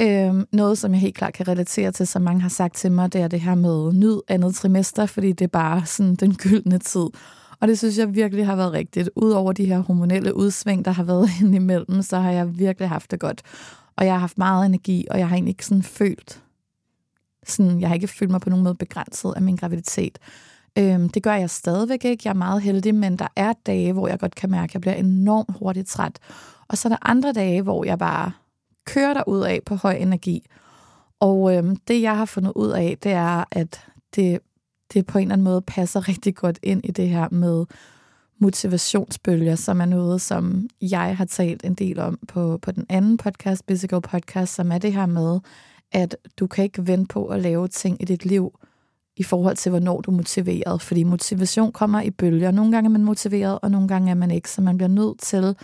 Øhm, 0.00 0.46
noget, 0.52 0.78
som 0.78 0.92
jeg 0.92 1.00
helt 1.00 1.14
klart 1.14 1.32
kan 1.32 1.48
relatere 1.48 1.92
til, 1.92 2.06
som 2.06 2.22
mange 2.22 2.40
har 2.40 2.48
sagt 2.48 2.74
til 2.74 2.92
mig, 2.92 3.12
det 3.12 3.20
er 3.20 3.28
det 3.28 3.40
her 3.40 3.54
med 3.54 3.92
nyd 3.92 4.20
andet 4.28 4.54
trimester, 4.54 5.06
fordi 5.06 5.32
det 5.32 5.44
er 5.44 5.48
bare 5.48 5.86
sådan 5.86 6.14
den 6.14 6.34
gyldne 6.34 6.78
tid. 6.78 7.06
Og 7.60 7.68
det 7.68 7.78
synes 7.78 7.98
jeg 7.98 8.14
virkelig 8.14 8.46
har 8.46 8.56
været 8.56 8.72
rigtigt. 8.72 9.10
Udover 9.16 9.52
de 9.52 9.64
her 9.64 9.78
hormonelle 9.78 10.36
udsving, 10.36 10.84
der 10.84 10.90
har 10.90 11.02
været 11.02 11.30
indimellem, 11.40 12.02
så 12.02 12.18
har 12.18 12.30
jeg 12.30 12.58
virkelig 12.58 12.88
haft 12.88 13.10
det 13.10 13.20
godt. 13.20 13.42
Og 13.96 14.04
jeg 14.04 14.14
har 14.14 14.20
haft 14.20 14.38
meget 14.38 14.66
energi, 14.66 15.06
og 15.10 15.18
jeg 15.18 15.28
har 15.28 15.36
egentlig 15.36 15.52
ikke 15.52 15.66
sådan 15.66 15.82
følt, 15.82 16.42
sådan, 17.46 17.80
jeg 17.80 17.88
har 17.88 17.94
ikke 17.94 18.08
følt 18.08 18.30
mig 18.30 18.40
på 18.40 18.50
nogen 18.50 18.64
måde 18.64 18.74
begrænset 18.74 19.32
af 19.36 19.42
min 19.42 19.56
graviditet. 19.56 20.18
Øhm, 20.78 21.08
det 21.08 21.22
gør 21.22 21.34
jeg 21.34 21.50
stadigvæk 21.50 22.04
ikke. 22.04 22.22
Jeg 22.24 22.30
er 22.30 22.34
meget 22.34 22.62
heldig, 22.62 22.94
men 22.94 23.18
der 23.18 23.28
er 23.36 23.52
dage, 23.66 23.92
hvor 23.92 24.08
jeg 24.08 24.18
godt 24.18 24.34
kan 24.34 24.50
mærke, 24.50 24.70
at 24.70 24.74
jeg 24.74 24.80
bliver 24.80 24.94
enormt 24.94 25.56
hurtigt 25.58 25.88
træt. 25.88 26.18
Og 26.68 26.78
så 26.78 26.88
er 26.88 26.90
der 26.90 27.08
andre 27.10 27.32
dage, 27.32 27.62
hvor 27.62 27.84
jeg 27.84 27.98
bare 27.98 28.32
kører 28.84 29.14
der 29.14 29.28
ud 29.28 29.40
af 29.40 29.60
på 29.66 29.74
høj 29.74 29.94
energi. 29.94 30.46
Og 31.20 31.56
øhm, 31.56 31.76
det, 31.76 32.02
jeg 32.02 32.16
har 32.16 32.24
fundet 32.24 32.52
ud 32.56 32.70
af, 32.70 32.98
det 33.02 33.12
er, 33.12 33.44
at 33.50 33.86
det, 34.14 34.38
det 34.92 35.06
på 35.06 35.18
en 35.18 35.22
eller 35.22 35.32
anden 35.32 35.44
måde 35.44 35.62
passer 35.62 36.00
rigtig 36.08 36.34
godt 36.34 36.58
ind 36.62 36.84
i 36.84 36.90
det 36.90 37.08
her 37.08 37.28
med 37.30 37.64
motivationsbølger, 38.38 39.54
som 39.54 39.80
er 39.80 39.84
noget, 39.84 40.20
som 40.20 40.68
jeg 40.80 41.16
har 41.16 41.24
talt 41.24 41.64
en 41.64 41.74
del 41.74 41.98
om 41.98 42.18
på, 42.28 42.58
på 42.62 42.72
den 42.72 42.86
anden 42.88 43.16
podcast, 43.16 43.66
Physical 43.66 44.00
Podcast, 44.00 44.54
som 44.54 44.72
er 44.72 44.78
det 44.78 44.92
her 44.92 45.06
med, 45.06 45.40
at 45.92 46.16
du 46.38 46.46
kan 46.46 46.64
ikke 46.64 46.86
vente 46.86 47.08
på 47.08 47.26
at 47.26 47.40
lave 47.40 47.68
ting 47.68 48.02
i 48.02 48.04
dit 48.04 48.24
liv 48.24 48.52
i 49.16 49.22
forhold 49.22 49.56
til, 49.56 49.70
hvornår 49.70 50.00
du 50.00 50.10
er 50.10 50.16
motiveret. 50.16 50.82
Fordi 50.82 51.04
motivation 51.04 51.72
kommer 51.72 52.00
i 52.00 52.10
bølger. 52.10 52.50
Nogle 52.50 52.72
gange 52.72 52.88
er 52.88 52.92
man 52.92 53.04
motiveret, 53.04 53.58
og 53.62 53.70
nogle 53.70 53.88
gange 53.88 54.10
er 54.10 54.14
man 54.14 54.30
ikke. 54.30 54.50
Så 54.50 54.62
man 54.62 54.76
bliver 54.76 54.88
nødt 54.88 55.18
til 55.20 55.56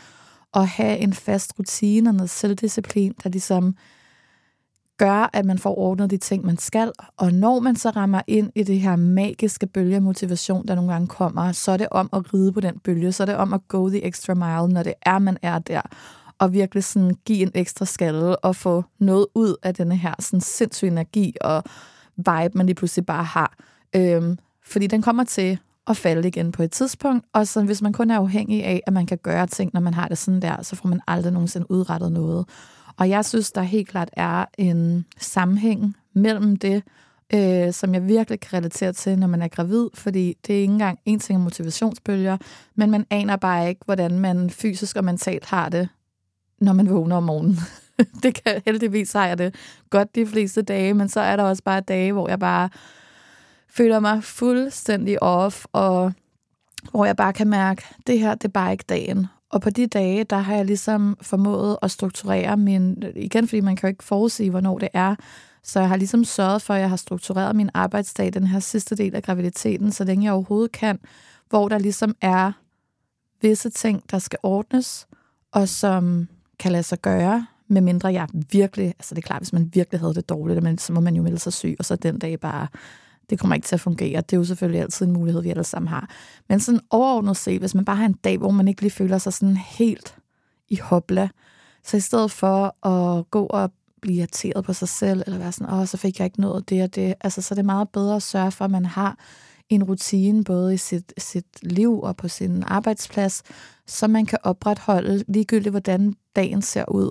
at 0.54 0.68
have 0.68 0.98
en 0.98 1.12
fast 1.12 1.58
rutine 1.58 2.10
og 2.10 2.14
noget 2.14 2.30
selvdisciplin, 2.30 3.14
der 3.22 3.28
ligesom 3.30 3.76
gør, 4.98 5.30
at 5.32 5.44
man 5.44 5.58
får 5.58 5.78
ordnet 5.78 6.10
de 6.10 6.16
ting, 6.16 6.44
man 6.44 6.58
skal. 6.58 6.92
Og 7.16 7.32
når 7.32 7.60
man 7.60 7.76
så 7.76 7.90
rammer 7.90 8.22
ind 8.26 8.50
i 8.54 8.62
det 8.62 8.80
her 8.80 8.96
magiske 8.96 9.66
bølge 9.66 10.00
motivation, 10.00 10.66
der 10.66 10.74
nogle 10.74 10.92
gange 10.92 11.06
kommer, 11.06 11.52
så 11.52 11.72
er 11.72 11.76
det 11.76 11.88
om 11.90 12.08
at 12.12 12.34
ride 12.34 12.52
på 12.52 12.60
den 12.60 12.78
bølge, 12.78 13.12
så 13.12 13.22
er 13.22 13.26
det 13.26 13.36
om 13.36 13.52
at 13.52 13.68
go 13.68 13.88
the 13.88 14.04
extra 14.04 14.34
mile, 14.34 14.74
når 14.74 14.82
det 14.82 14.94
er, 15.02 15.18
man 15.18 15.38
er 15.42 15.58
der. 15.58 15.80
Og 16.38 16.52
virkelig 16.52 16.84
sådan 16.84 17.14
give 17.24 17.42
en 17.42 17.50
ekstra 17.54 17.84
skalle 17.84 18.38
og 18.38 18.56
få 18.56 18.84
noget 18.98 19.26
ud 19.34 19.56
af 19.62 19.74
denne 19.74 19.96
her 19.96 20.14
sådan 20.18 20.40
sindssyg 20.40 20.86
energi 20.86 21.34
og 21.40 21.62
vibe, 22.16 22.50
man 22.54 22.66
lige 22.66 22.74
pludselig 22.74 23.06
bare 23.06 23.24
har. 23.24 23.56
Øhm, 23.96 24.38
fordi 24.64 24.86
den 24.86 25.02
kommer 25.02 25.24
til 25.24 25.58
at 25.88 25.96
falde 25.96 26.28
igen 26.28 26.52
på 26.52 26.62
et 26.62 26.70
tidspunkt, 26.70 27.26
og 27.32 27.46
så 27.46 27.62
hvis 27.62 27.82
man 27.82 27.92
kun 27.92 28.10
er 28.10 28.18
afhængig 28.18 28.64
af, 28.64 28.82
at 28.86 28.92
man 28.92 29.06
kan 29.06 29.18
gøre 29.18 29.46
ting, 29.46 29.70
når 29.74 29.80
man 29.80 29.94
har 29.94 30.08
det 30.08 30.18
sådan 30.18 30.42
der, 30.42 30.62
så 30.62 30.76
får 30.76 30.88
man 30.88 31.00
aldrig 31.06 31.32
nogensinde 31.32 31.70
udrettet 31.70 32.12
noget. 32.12 32.46
Og 32.96 33.08
jeg 33.08 33.24
synes, 33.24 33.52
der 33.52 33.62
helt 33.62 33.88
klart 33.88 34.10
er 34.12 34.44
en 34.58 35.06
sammenhæng 35.18 35.96
mellem 36.14 36.56
det, 36.56 36.82
øh, 37.34 37.72
som 37.72 37.94
jeg 37.94 38.08
virkelig 38.08 38.40
kan 38.40 38.58
relatere 38.58 38.92
til, 38.92 39.18
når 39.18 39.26
man 39.26 39.42
er 39.42 39.48
gravid, 39.48 39.88
fordi 39.94 40.36
det 40.46 40.56
er 40.56 40.60
ikke 40.60 40.72
engang 40.72 40.98
en 41.04 41.18
ting 41.20 41.36
af 41.36 41.40
motivationsbølger, 41.40 42.36
men 42.74 42.90
man 42.90 43.06
aner 43.10 43.36
bare 43.36 43.68
ikke, 43.68 43.80
hvordan 43.84 44.18
man 44.18 44.50
fysisk 44.50 44.96
og 44.96 45.04
mentalt 45.04 45.44
har 45.44 45.68
det, 45.68 45.88
når 46.60 46.72
man 46.72 46.90
vågner 46.90 47.16
om 47.16 47.22
morgenen. 47.22 47.58
det 48.22 48.44
kan 48.44 48.62
heldigvis 48.64 49.12
har 49.12 49.26
jeg 49.26 49.38
det 49.38 49.54
godt 49.90 50.14
de 50.14 50.26
fleste 50.26 50.62
dage, 50.62 50.94
men 50.94 51.08
så 51.08 51.20
er 51.20 51.36
der 51.36 51.42
også 51.42 51.62
bare 51.62 51.80
dage, 51.80 52.12
hvor 52.12 52.28
jeg 52.28 52.38
bare 52.38 52.68
føler 53.78 54.00
mig 54.00 54.24
fuldstændig 54.24 55.22
off, 55.22 55.64
og 55.72 56.12
hvor 56.90 57.04
jeg 57.04 57.16
bare 57.16 57.32
kan 57.32 57.48
mærke, 57.48 57.82
at 57.90 58.06
det 58.06 58.20
her, 58.20 58.34
det 58.34 58.44
er 58.44 58.48
bare 58.48 58.72
ikke 58.72 58.84
dagen. 58.88 59.26
Og 59.50 59.60
på 59.60 59.70
de 59.70 59.86
dage, 59.86 60.24
der 60.24 60.36
har 60.36 60.54
jeg 60.54 60.64
ligesom 60.64 61.16
formået 61.20 61.78
at 61.82 61.90
strukturere 61.90 62.56
min... 62.56 63.04
Igen, 63.16 63.48
fordi 63.48 63.60
man 63.60 63.76
kan 63.76 63.88
jo 63.88 63.90
ikke 63.90 64.04
forudsige, 64.04 64.50
hvornår 64.50 64.78
det 64.78 64.88
er. 64.92 65.14
Så 65.62 65.80
jeg 65.80 65.88
har 65.88 65.96
ligesom 65.96 66.24
sørget 66.24 66.62
for, 66.62 66.74
at 66.74 66.80
jeg 66.80 66.88
har 66.88 66.96
struktureret 66.96 67.56
min 67.56 67.70
arbejdsdag 67.74 68.32
den 68.32 68.46
her 68.46 68.60
sidste 68.60 68.96
del 68.96 69.14
af 69.14 69.22
graviditeten, 69.22 69.92
så 69.92 70.04
længe 70.04 70.24
jeg 70.24 70.32
overhovedet 70.32 70.72
kan, 70.72 70.98
hvor 71.48 71.68
der 71.68 71.78
ligesom 71.78 72.14
er 72.20 72.52
visse 73.42 73.70
ting, 73.70 74.02
der 74.10 74.18
skal 74.18 74.38
ordnes, 74.42 75.06
og 75.52 75.68
som 75.68 76.28
kan 76.58 76.72
lade 76.72 76.82
sig 76.82 76.98
gøre, 76.98 77.46
medmindre 77.68 78.12
jeg 78.12 78.28
virkelig... 78.52 78.86
Altså 78.86 79.14
det 79.14 79.22
er 79.22 79.26
klart, 79.26 79.40
hvis 79.40 79.52
man 79.52 79.70
virkelig 79.74 80.00
havde 80.00 80.14
det 80.14 80.28
dårligt, 80.28 80.62
men 80.62 80.78
så 80.78 80.92
må 80.92 81.00
man 81.00 81.16
jo 81.16 81.22
melde 81.22 81.38
sig 81.38 81.52
syg, 81.52 81.76
og 81.78 81.84
så 81.84 81.96
den 81.96 82.18
dag 82.18 82.40
bare 82.40 82.66
det 83.30 83.38
kommer 83.38 83.54
ikke 83.54 83.66
til 83.66 83.76
at 83.76 83.80
fungere. 83.80 84.20
Det 84.20 84.32
er 84.32 84.36
jo 84.36 84.44
selvfølgelig 84.44 84.80
altid 84.80 85.06
en 85.06 85.12
mulighed, 85.12 85.42
vi 85.42 85.50
alle 85.50 85.64
sammen 85.64 85.88
har. 85.88 86.10
Men 86.48 86.60
sådan 86.60 86.80
overordnet 86.90 87.36
set, 87.36 87.60
hvis 87.60 87.74
man 87.74 87.84
bare 87.84 87.96
har 87.96 88.06
en 88.06 88.12
dag, 88.12 88.38
hvor 88.38 88.50
man 88.50 88.68
ikke 88.68 88.82
lige 88.82 88.90
føler 88.90 89.18
sig 89.18 89.32
sådan 89.32 89.56
helt 89.56 90.16
i 90.68 90.76
hopla, 90.76 91.28
så 91.84 91.96
i 91.96 92.00
stedet 92.00 92.30
for 92.30 92.86
at 92.86 93.30
gå 93.30 93.46
og 93.46 93.72
blive 94.00 94.16
irriteret 94.16 94.64
på 94.64 94.72
sig 94.72 94.88
selv, 94.88 95.22
eller 95.26 95.38
være 95.38 95.52
sådan, 95.52 95.74
åh, 95.74 95.86
så 95.86 95.96
fik 95.96 96.18
jeg 96.18 96.24
ikke 96.24 96.40
noget 96.40 96.70
det 96.70 96.82
og 96.82 96.94
det, 96.94 97.14
altså 97.20 97.42
så 97.42 97.54
er 97.54 97.56
det 97.56 97.64
meget 97.64 97.88
bedre 97.88 98.16
at 98.16 98.22
sørge 98.22 98.50
for, 98.50 98.64
at 98.64 98.70
man 98.70 98.86
har 98.86 99.18
en 99.68 99.84
rutine 99.84 100.44
både 100.44 100.74
i 100.74 100.76
sit, 100.76 101.12
sit 101.18 101.62
liv 101.62 102.00
og 102.00 102.16
på 102.16 102.28
sin 102.28 102.62
arbejdsplads, 102.66 103.42
så 103.86 104.08
man 104.08 104.26
kan 104.26 104.38
opretholde 104.42 105.24
ligegyldigt, 105.28 105.72
hvordan 105.72 106.14
dagen 106.36 106.62
ser 106.62 106.84
ud. 106.88 107.10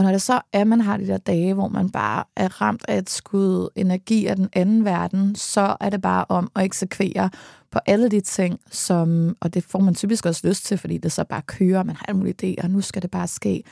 Og 0.00 0.04
når 0.04 0.12
det 0.12 0.22
så 0.22 0.32
er, 0.52 0.60
at 0.60 0.66
man 0.66 0.80
har 0.80 0.96
de 0.96 1.06
der 1.06 1.16
dage, 1.16 1.54
hvor 1.54 1.68
man 1.68 1.90
bare 1.90 2.24
er 2.36 2.60
ramt 2.60 2.84
af 2.88 2.98
et 2.98 3.10
skud 3.10 3.68
energi 3.76 4.26
af 4.26 4.36
den 4.36 4.48
anden 4.52 4.84
verden, 4.84 5.34
så 5.34 5.76
er 5.80 5.90
det 5.90 6.02
bare 6.02 6.24
om 6.28 6.50
at 6.56 6.64
eksekvere 6.64 7.30
på 7.70 7.78
alle 7.86 8.08
de 8.08 8.20
ting, 8.20 8.60
som, 8.70 9.36
og 9.40 9.54
det 9.54 9.64
får 9.64 9.78
man 9.78 9.94
typisk 9.94 10.26
også 10.26 10.48
lyst 10.48 10.64
til, 10.64 10.78
fordi 10.78 10.98
det 10.98 11.12
så 11.12 11.24
bare 11.24 11.42
kører, 11.42 11.82
man 11.82 11.96
har 11.96 12.04
alle 12.08 12.18
mulige 12.18 12.34
idéer, 12.42 12.64
og 12.64 12.70
nu 12.70 12.80
skal 12.80 13.02
det 13.02 13.10
bare 13.10 13.28
ske. 13.28 13.62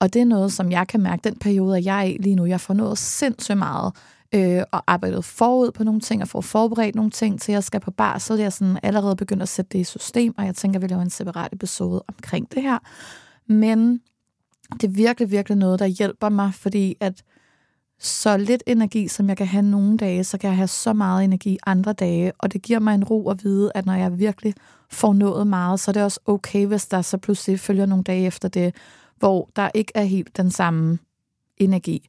Og 0.00 0.14
det 0.14 0.22
er 0.22 0.26
noget, 0.26 0.52
som 0.52 0.70
jeg 0.70 0.88
kan 0.88 1.00
mærke, 1.00 1.20
den 1.24 1.38
periode, 1.38 1.76
at 1.76 1.84
jeg 1.84 1.98
er 1.98 2.02
i 2.02 2.16
lige 2.20 2.36
nu, 2.36 2.46
jeg 2.46 2.60
får 2.60 2.74
noget 2.74 2.98
sindssygt 2.98 3.58
meget, 3.58 3.92
øh, 4.34 4.62
og 4.72 4.82
arbejdet 4.86 5.24
forud 5.24 5.70
på 5.70 5.84
nogle 5.84 6.00
ting, 6.00 6.22
og 6.22 6.28
får 6.28 6.40
forberedt 6.40 6.94
nogle 6.94 7.10
ting 7.10 7.40
til, 7.40 7.52
jeg 7.52 7.64
skal 7.64 7.80
på 7.80 7.90
bar, 7.90 8.18
så 8.18 8.34
er 8.34 8.38
jeg 8.38 8.52
sådan 8.52 8.78
allerede 8.82 9.16
begyndt 9.16 9.42
at 9.42 9.48
sætte 9.48 9.68
det 9.72 9.78
i 9.78 9.84
system, 9.84 10.34
og 10.38 10.46
jeg 10.46 10.54
tænker, 10.54 10.78
at 10.78 10.82
vi 10.82 10.86
laver 10.86 11.02
en 11.02 11.10
separat 11.10 11.52
episode 11.52 12.02
omkring 12.08 12.54
det 12.54 12.62
her. 12.62 12.78
Men 13.46 14.00
det 14.72 14.84
er 14.84 14.92
virkelig, 14.92 15.30
virkelig 15.30 15.58
noget, 15.58 15.78
der 15.78 15.86
hjælper 15.86 16.28
mig, 16.28 16.54
fordi 16.54 16.96
at 17.00 17.22
så 18.02 18.36
lidt 18.36 18.62
energi, 18.66 19.08
som 19.08 19.28
jeg 19.28 19.36
kan 19.36 19.46
have 19.46 19.62
nogle 19.62 19.96
dage, 19.96 20.24
så 20.24 20.38
kan 20.38 20.48
jeg 20.48 20.56
have 20.56 20.68
så 20.68 20.92
meget 20.92 21.24
energi 21.24 21.58
andre 21.66 21.92
dage, 21.92 22.32
og 22.38 22.52
det 22.52 22.62
giver 22.62 22.78
mig 22.78 22.94
en 22.94 23.04
ro 23.04 23.30
at 23.30 23.44
vide, 23.44 23.72
at 23.74 23.86
når 23.86 23.94
jeg 23.94 24.18
virkelig 24.18 24.54
får 24.90 25.12
nået 25.12 25.46
meget, 25.46 25.80
så 25.80 25.90
er 25.90 25.92
det 25.92 26.02
også 26.02 26.20
okay, 26.26 26.66
hvis 26.66 26.86
der 26.86 27.02
så 27.02 27.18
pludselig 27.18 27.60
følger 27.60 27.86
nogle 27.86 28.04
dage 28.04 28.26
efter 28.26 28.48
det, 28.48 28.74
hvor 29.16 29.50
der 29.56 29.70
ikke 29.74 29.92
er 29.94 30.02
helt 30.02 30.36
den 30.36 30.50
samme 30.50 30.98
energi. 31.56 32.08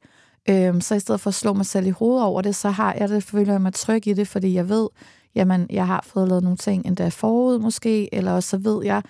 Øhm, 0.50 0.82
så 0.82 0.96
i 0.96 1.00
stedet 1.00 1.22
for 1.22 1.28
at 1.28 1.34
slå 1.34 1.54
mig 1.54 1.66
selv 1.66 1.88
i 1.88 1.90
hovedet 1.90 2.24
over 2.24 2.42
det, 2.42 2.56
så 2.56 2.70
har 2.70 2.94
jeg 2.94 3.10
det, 3.10 3.24
føler 3.24 3.54
jeg 3.54 3.62
mig 3.62 3.74
tryg 3.74 4.08
i 4.08 4.14
det, 4.14 4.28
fordi 4.28 4.54
jeg 4.54 4.70
ved, 4.70 4.88
jamen, 5.36 5.68
jeg 5.70 5.88
har 5.88 6.06
fået 6.08 6.28
lavet 6.28 6.44
nogle 6.44 6.58
ting 6.58 6.86
endda 6.86 7.10
forud 7.10 7.60
måske, 7.60 8.16
eller 8.16 8.32
også 8.32 8.50
så 8.50 8.58
ved 8.58 8.86
jeg, 8.86 9.04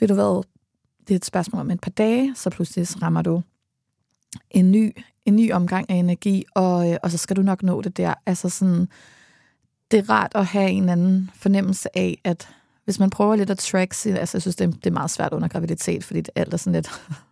ved 0.00 0.08
du 0.08 0.14
hvad, 0.14 0.42
det 1.08 1.14
er 1.14 1.16
et 1.16 1.24
spørgsmål 1.24 1.60
om 1.60 1.70
et 1.70 1.80
par 1.80 1.90
dage, 1.90 2.34
så 2.36 2.50
pludselig 2.50 3.02
rammer 3.02 3.22
du 3.22 3.42
en 4.50 4.72
ny, 4.72 4.96
en 5.24 5.36
ny 5.36 5.52
omgang 5.52 5.90
af 5.90 5.94
energi, 5.94 6.44
og, 6.54 6.90
øh, 6.90 6.96
og 7.02 7.10
så 7.10 7.18
skal 7.18 7.36
du 7.36 7.42
nok 7.42 7.62
nå 7.62 7.82
det 7.82 7.96
der. 7.96 8.14
Altså 8.26 8.48
sådan, 8.48 8.88
det 9.90 9.98
er 9.98 10.10
rart 10.10 10.32
at 10.34 10.46
have 10.46 10.70
en 10.70 10.88
anden 10.88 11.30
fornemmelse 11.34 11.98
af, 11.98 12.20
at 12.24 12.48
hvis 12.84 12.98
man 12.98 13.10
prøver 13.10 13.36
lidt 13.36 13.50
at 13.50 13.58
track 13.58 14.06
altså 14.06 14.36
jeg 14.36 14.42
synes, 14.42 14.56
det 14.56 14.66
er, 14.66 14.70
det 14.70 14.86
er 14.86 14.90
meget 14.90 15.10
svært 15.10 15.32
under 15.32 15.48
graviditet, 15.48 16.04
fordi 16.04 16.20
det 16.20 16.30
alt 16.34 16.54
er 16.54 16.56
sådan 16.56 16.72
lidt 16.72 16.88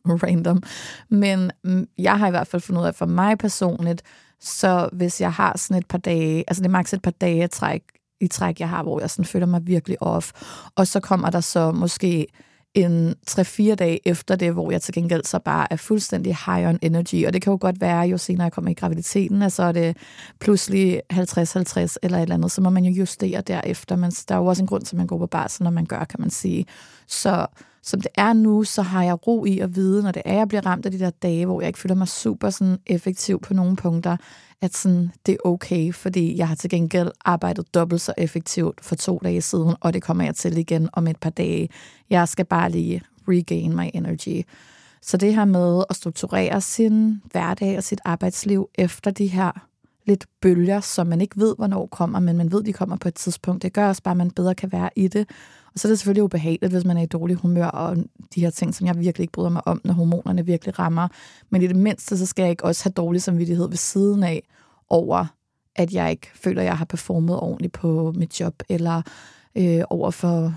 random, 0.22 0.62
men 1.08 1.50
mm, 1.64 1.88
jeg 1.98 2.18
har 2.18 2.26
i 2.26 2.30
hvert 2.30 2.46
fald 2.46 2.62
fundet 2.62 2.82
ud 2.82 2.86
af, 2.86 2.94
for 2.94 3.06
mig 3.06 3.38
personligt, 3.38 4.02
så 4.40 4.88
hvis 4.92 5.20
jeg 5.20 5.32
har 5.32 5.58
sådan 5.58 5.76
et 5.76 5.86
par 5.86 5.98
dage, 5.98 6.44
altså 6.48 6.62
det 6.62 6.68
er 6.68 6.72
maks 6.72 6.92
et 6.92 7.02
par 7.02 7.10
dage 7.10 7.48
træk, 7.48 7.82
i 8.20 8.28
træk, 8.28 8.60
jeg 8.60 8.68
har, 8.68 8.82
hvor 8.82 9.00
jeg 9.00 9.10
sådan 9.10 9.24
føler 9.24 9.46
mig 9.46 9.66
virkelig 9.66 10.02
off, 10.02 10.32
og 10.76 10.86
så 10.86 11.00
kommer 11.00 11.30
der 11.30 11.40
så 11.40 11.72
måske 11.72 12.26
en 12.74 13.14
3-4 13.30 13.74
dage 13.74 14.08
efter 14.08 14.36
det, 14.36 14.52
hvor 14.52 14.70
jeg 14.70 14.82
til 14.82 14.94
gengæld 14.94 15.24
så 15.24 15.38
bare 15.38 15.66
er 15.70 15.76
fuldstændig 15.76 16.36
high 16.46 16.68
on 16.68 16.78
energy. 16.82 17.26
Og 17.26 17.32
det 17.32 17.42
kan 17.42 17.50
jo 17.50 17.58
godt 17.60 17.80
være, 17.80 18.00
jo 18.00 18.18
senere 18.18 18.44
jeg 18.44 18.52
kommer 18.52 18.70
i 18.70 18.74
graviditeten, 18.74 19.42
at 19.42 19.52
så 19.52 19.62
er 19.62 19.72
det 19.72 19.96
pludselig 20.40 21.02
50-50 21.12 21.16
eller 22.02 22.18
et 22.18 22.22
eller 22.22 22.34
andet, 22.34 22.52
så 22.52 22.60
må 22.60 22.70
man 22.70 22.84
jo 22.84 22.92
justere 22.92 23.40
derefter. 23.40 23.96
Men 23.96 24.10
der 24.10 24.34
er 24.34 24.38
jo 24.38 24.46
også 24.46 24.62
en 24.62 24.66
grund 24.66 24.82
til, 24.82 24.96
at 24.96 24.98
man 24.98 25.06
går 25.06 25.18
på 25.18 25.26
barsel, 25.26 25.64
når 25.64 25.70
man 25.70 25.86
gør, 25.86 26.04
kan 26.04 26.20
man 26.20 26.30
sige. 26.30 26.66
Så 27.06 27.46
som 27.84 28.00
det 28.00 28.10
er 28.14 28.32
nu, 28.32 28.64
så 28.64 28.82
har 28.82 29.02
jeg 29.02 29.26
ro 29.26 29.44
i 29.44 29.58
at 29.58 29.76
vide, 29.76 30.02
når 30.02 30.12
det 30.12 30.22
er, 30.24 30.34
jeg 30.34 30.48
bliver 30.48 30.66
ramt 30.66 30.86
af 30.86 30.92
de 30.92 30.98
der 30.98 31.10
dage, 31.10 31.46
hvor 31.46 31.60
jeg 31.60 31.68
ikke 31.68 31.78
føler 31.78 31.94
mig 31.94 32.08
super 32.08 32.50
sådan 32.50 32.78
effektiv 32.86 33.40
på 33.40 33.54
nogle 33.54 33.76
punkter, 33.76 34.16
at 34.60 34.76
sådan, 34.76 35.10
det 35.26 35.32
er 35.32 35.46
okay, 35.48 35.92
fordi 35.92 36.38
jeg 36.38 36.48
har 36.48 36.54
til 36.54 36.70
gengæld 36.70 37.10
arbejdet 37.24 37.74
dobbelt 37.74 38.00
så 38.00 38.14
effektivt 38.18 38.84
for 38.84 38.94
to 38.94 39.20
dage 39.24 39.42
siden, 39.42 39.74
og 39.80 39.92
det 39.94 40.02
kommer 40.02 40.24
jeg 40.24 40.34
til 40.34 40.58
igen 40.58 40.88
om 40.92 41.06
et 41.06 41.16
par 41.16 41.30
dage. 41.30 41.68
Jeg 42.10 42.28
skal 42.28 42.44
bare 42.44 42.70
lige 42.70 43.02
regain 43.28 43.76
my 43.76 43.90
energy. 43.94 44.42
Så 45.02 45.16
det 45.16 45.34
her 45.34 45.44
med 45.44 45.84
at 45.90 45.96
strukturere 45.96 46.60
sin 46.60 47.22
hverdag 47.32 47.76
og 47.76 47.84
sit 47.84 48.00
arbejdsliv 48.04 48.68
efter 48.74 49.10
de 49.10 49.26
her 49.26 49.66
lidt 50.06 50.26
bølger, 50.40 50.80
som 50.80 51.06
man 51.06 51.20
ikke 51.20 51.36
ved, 51.40 51.54
hvornår 51.56 51.86
kommer, 51.86 52.20
men 52.20 52.36
man 52.36 52.52
ved, 52.52 52.62
de 52.62 52.72
kommer 52.72 52.96
på 52.96 53.08
et 53.08 53.14
tidspunkt. 53.14 53.62
Det 53.62 53.72
gør 53.72 53.88
også 53.88 54.02
bare, 54.02 54.12
at 54.12 54.16
man 54.16 54.30
bedre 54.30 54.54
kan 54.54 54.72
være 54.72 54.90
i 54.96 55.08
det. 55.08 55.28
Og 55.74 55.80
så 55.80 55.88
er 55.88 55.90
det 55.90 55.98
selvfølgelig 55.98 56.22
ubehageligt, 56.22 56.72
hvis 56.72 56.84
man 56.84 56.96
er 56.96 57.02
i 57.02 57.06
dårlig 57.06 57.36
humør, 57.36 57.66
og 57.66 57.96
de 58.34 58.40
her 58.40 58.50
ting, 58.50 58.74
som 58.74 58.86
jeg 58.86 58.98
virkelig 58.98 59.22
ikke 59.22 59.32
bryder 59.32 59.50
mig 59.50 59.68
om, 59.68 59.80
når 59.84 59.94
hormonerne 59.94 60.46
virkelig 60.46 60.78
rammer. 60.78 61.08
Men 61.50 61.62
i 61.62 61.66
det 61.66 61.76
mindste, 61.76 62.18
så 62.18 62.26
skal 62.26 62.42
jeg 62.42 62.50
ikke 62.50 62.64
også 62.64 62.84
have 62.84 62.92
dårlig 62.92 63.22
samvittighed 63.22 63.68
ved 63.68 63.76
siden 63.76 64.22
af, 64.22 64.42
over 64.88 65.26
at 65.76 65.92
jeg 65.92 66.10
ikke 66.10 66.30
føler, 66.34 66.62
at 66.62 66.66
jeg 66.66 66.78
har 66.78 66.84
performet 66.84 67.40
ordentligt 67.40 67.72
på 67.72 68.12
mit 68.16 68.40
job, 68.40 68.54
eller 68.68 69.02
øh, 69.54 69.82
over 69.90 70.10
for 70.10 70.44
øh, 70.44 70.52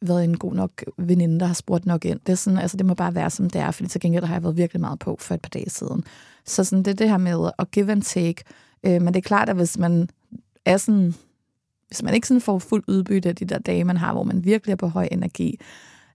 været 0.00 0.24
en 0.24 0.38
god 0.38 0.54
nok 0.54 0.84
veninde, 0.98 1.40
der 1.40 1.46
har 1.46 1.54
spurgt 1.54 1.86
nok 1.86 2.04
ind. 2.04 2.20
Det, 2.26 2.32
er 2.32 2.36
sådan, 2.36 2.58
altså, 2.58 2.76
det 2.76 2.86
må 2.86 2.94
bare 2.94 3.14
være, 3.14 3.30
som 3.30 3.50
det 3.50 3.60
er, 3.60 3.70
fordi 3.70 3.88
til 3.88 4.00
gengæld 4.00 4.24
har 4.24 4.34
jeg 4.34 4.42
været 4.42 4.56
virkelig 4.56 4.80
meget 4.80 4.98
på 4.98 5.16
for 5.20 5.34
et 5.34 5.40
par 5.40 5.48
dage 5.48 5.70
siden. 5.70 6.04
Så 6.44 6.64
sådan, 6.64 6.82
det 6.82 6.90
er 6.90 6.94
det 6.94 7.08
her 7.08 7.18
med 7.18 7.50
at 7.58 7.70
give 7.70 7.92
and 7.92 8.02
take. 8.02 8.44
Øh, 8.84 9.02
men 9.02 9.06
det 9.06 9.16
er 9.16 9.28
klart, 9.28 9.48
at 9.48 9.56
hvis 9.56 9.78
man 9.78 10.08
er 10.64 10.76
sådan 10.76 11.14
hvis 11.90 12.02
man 12.02 12.14
ikke 12.14 12.26
sådan 12.26 12.40
får 12.40 12.58
fuld 12.58 12.84
udbytte 12.88 13.28
af 13.28 13.36
de 13.36 13.44
der 13.44 13.58
dage, 13.58 13.84
man 13.84 13.96
har, 13.96 14.12
hvor 14.12 14.22
man 14.22 14.44
virkelig 14.44 14.72
er 14.72 14.76
på 14.76 14.88
høj 14.88 15.08
energi, 15.12 15.60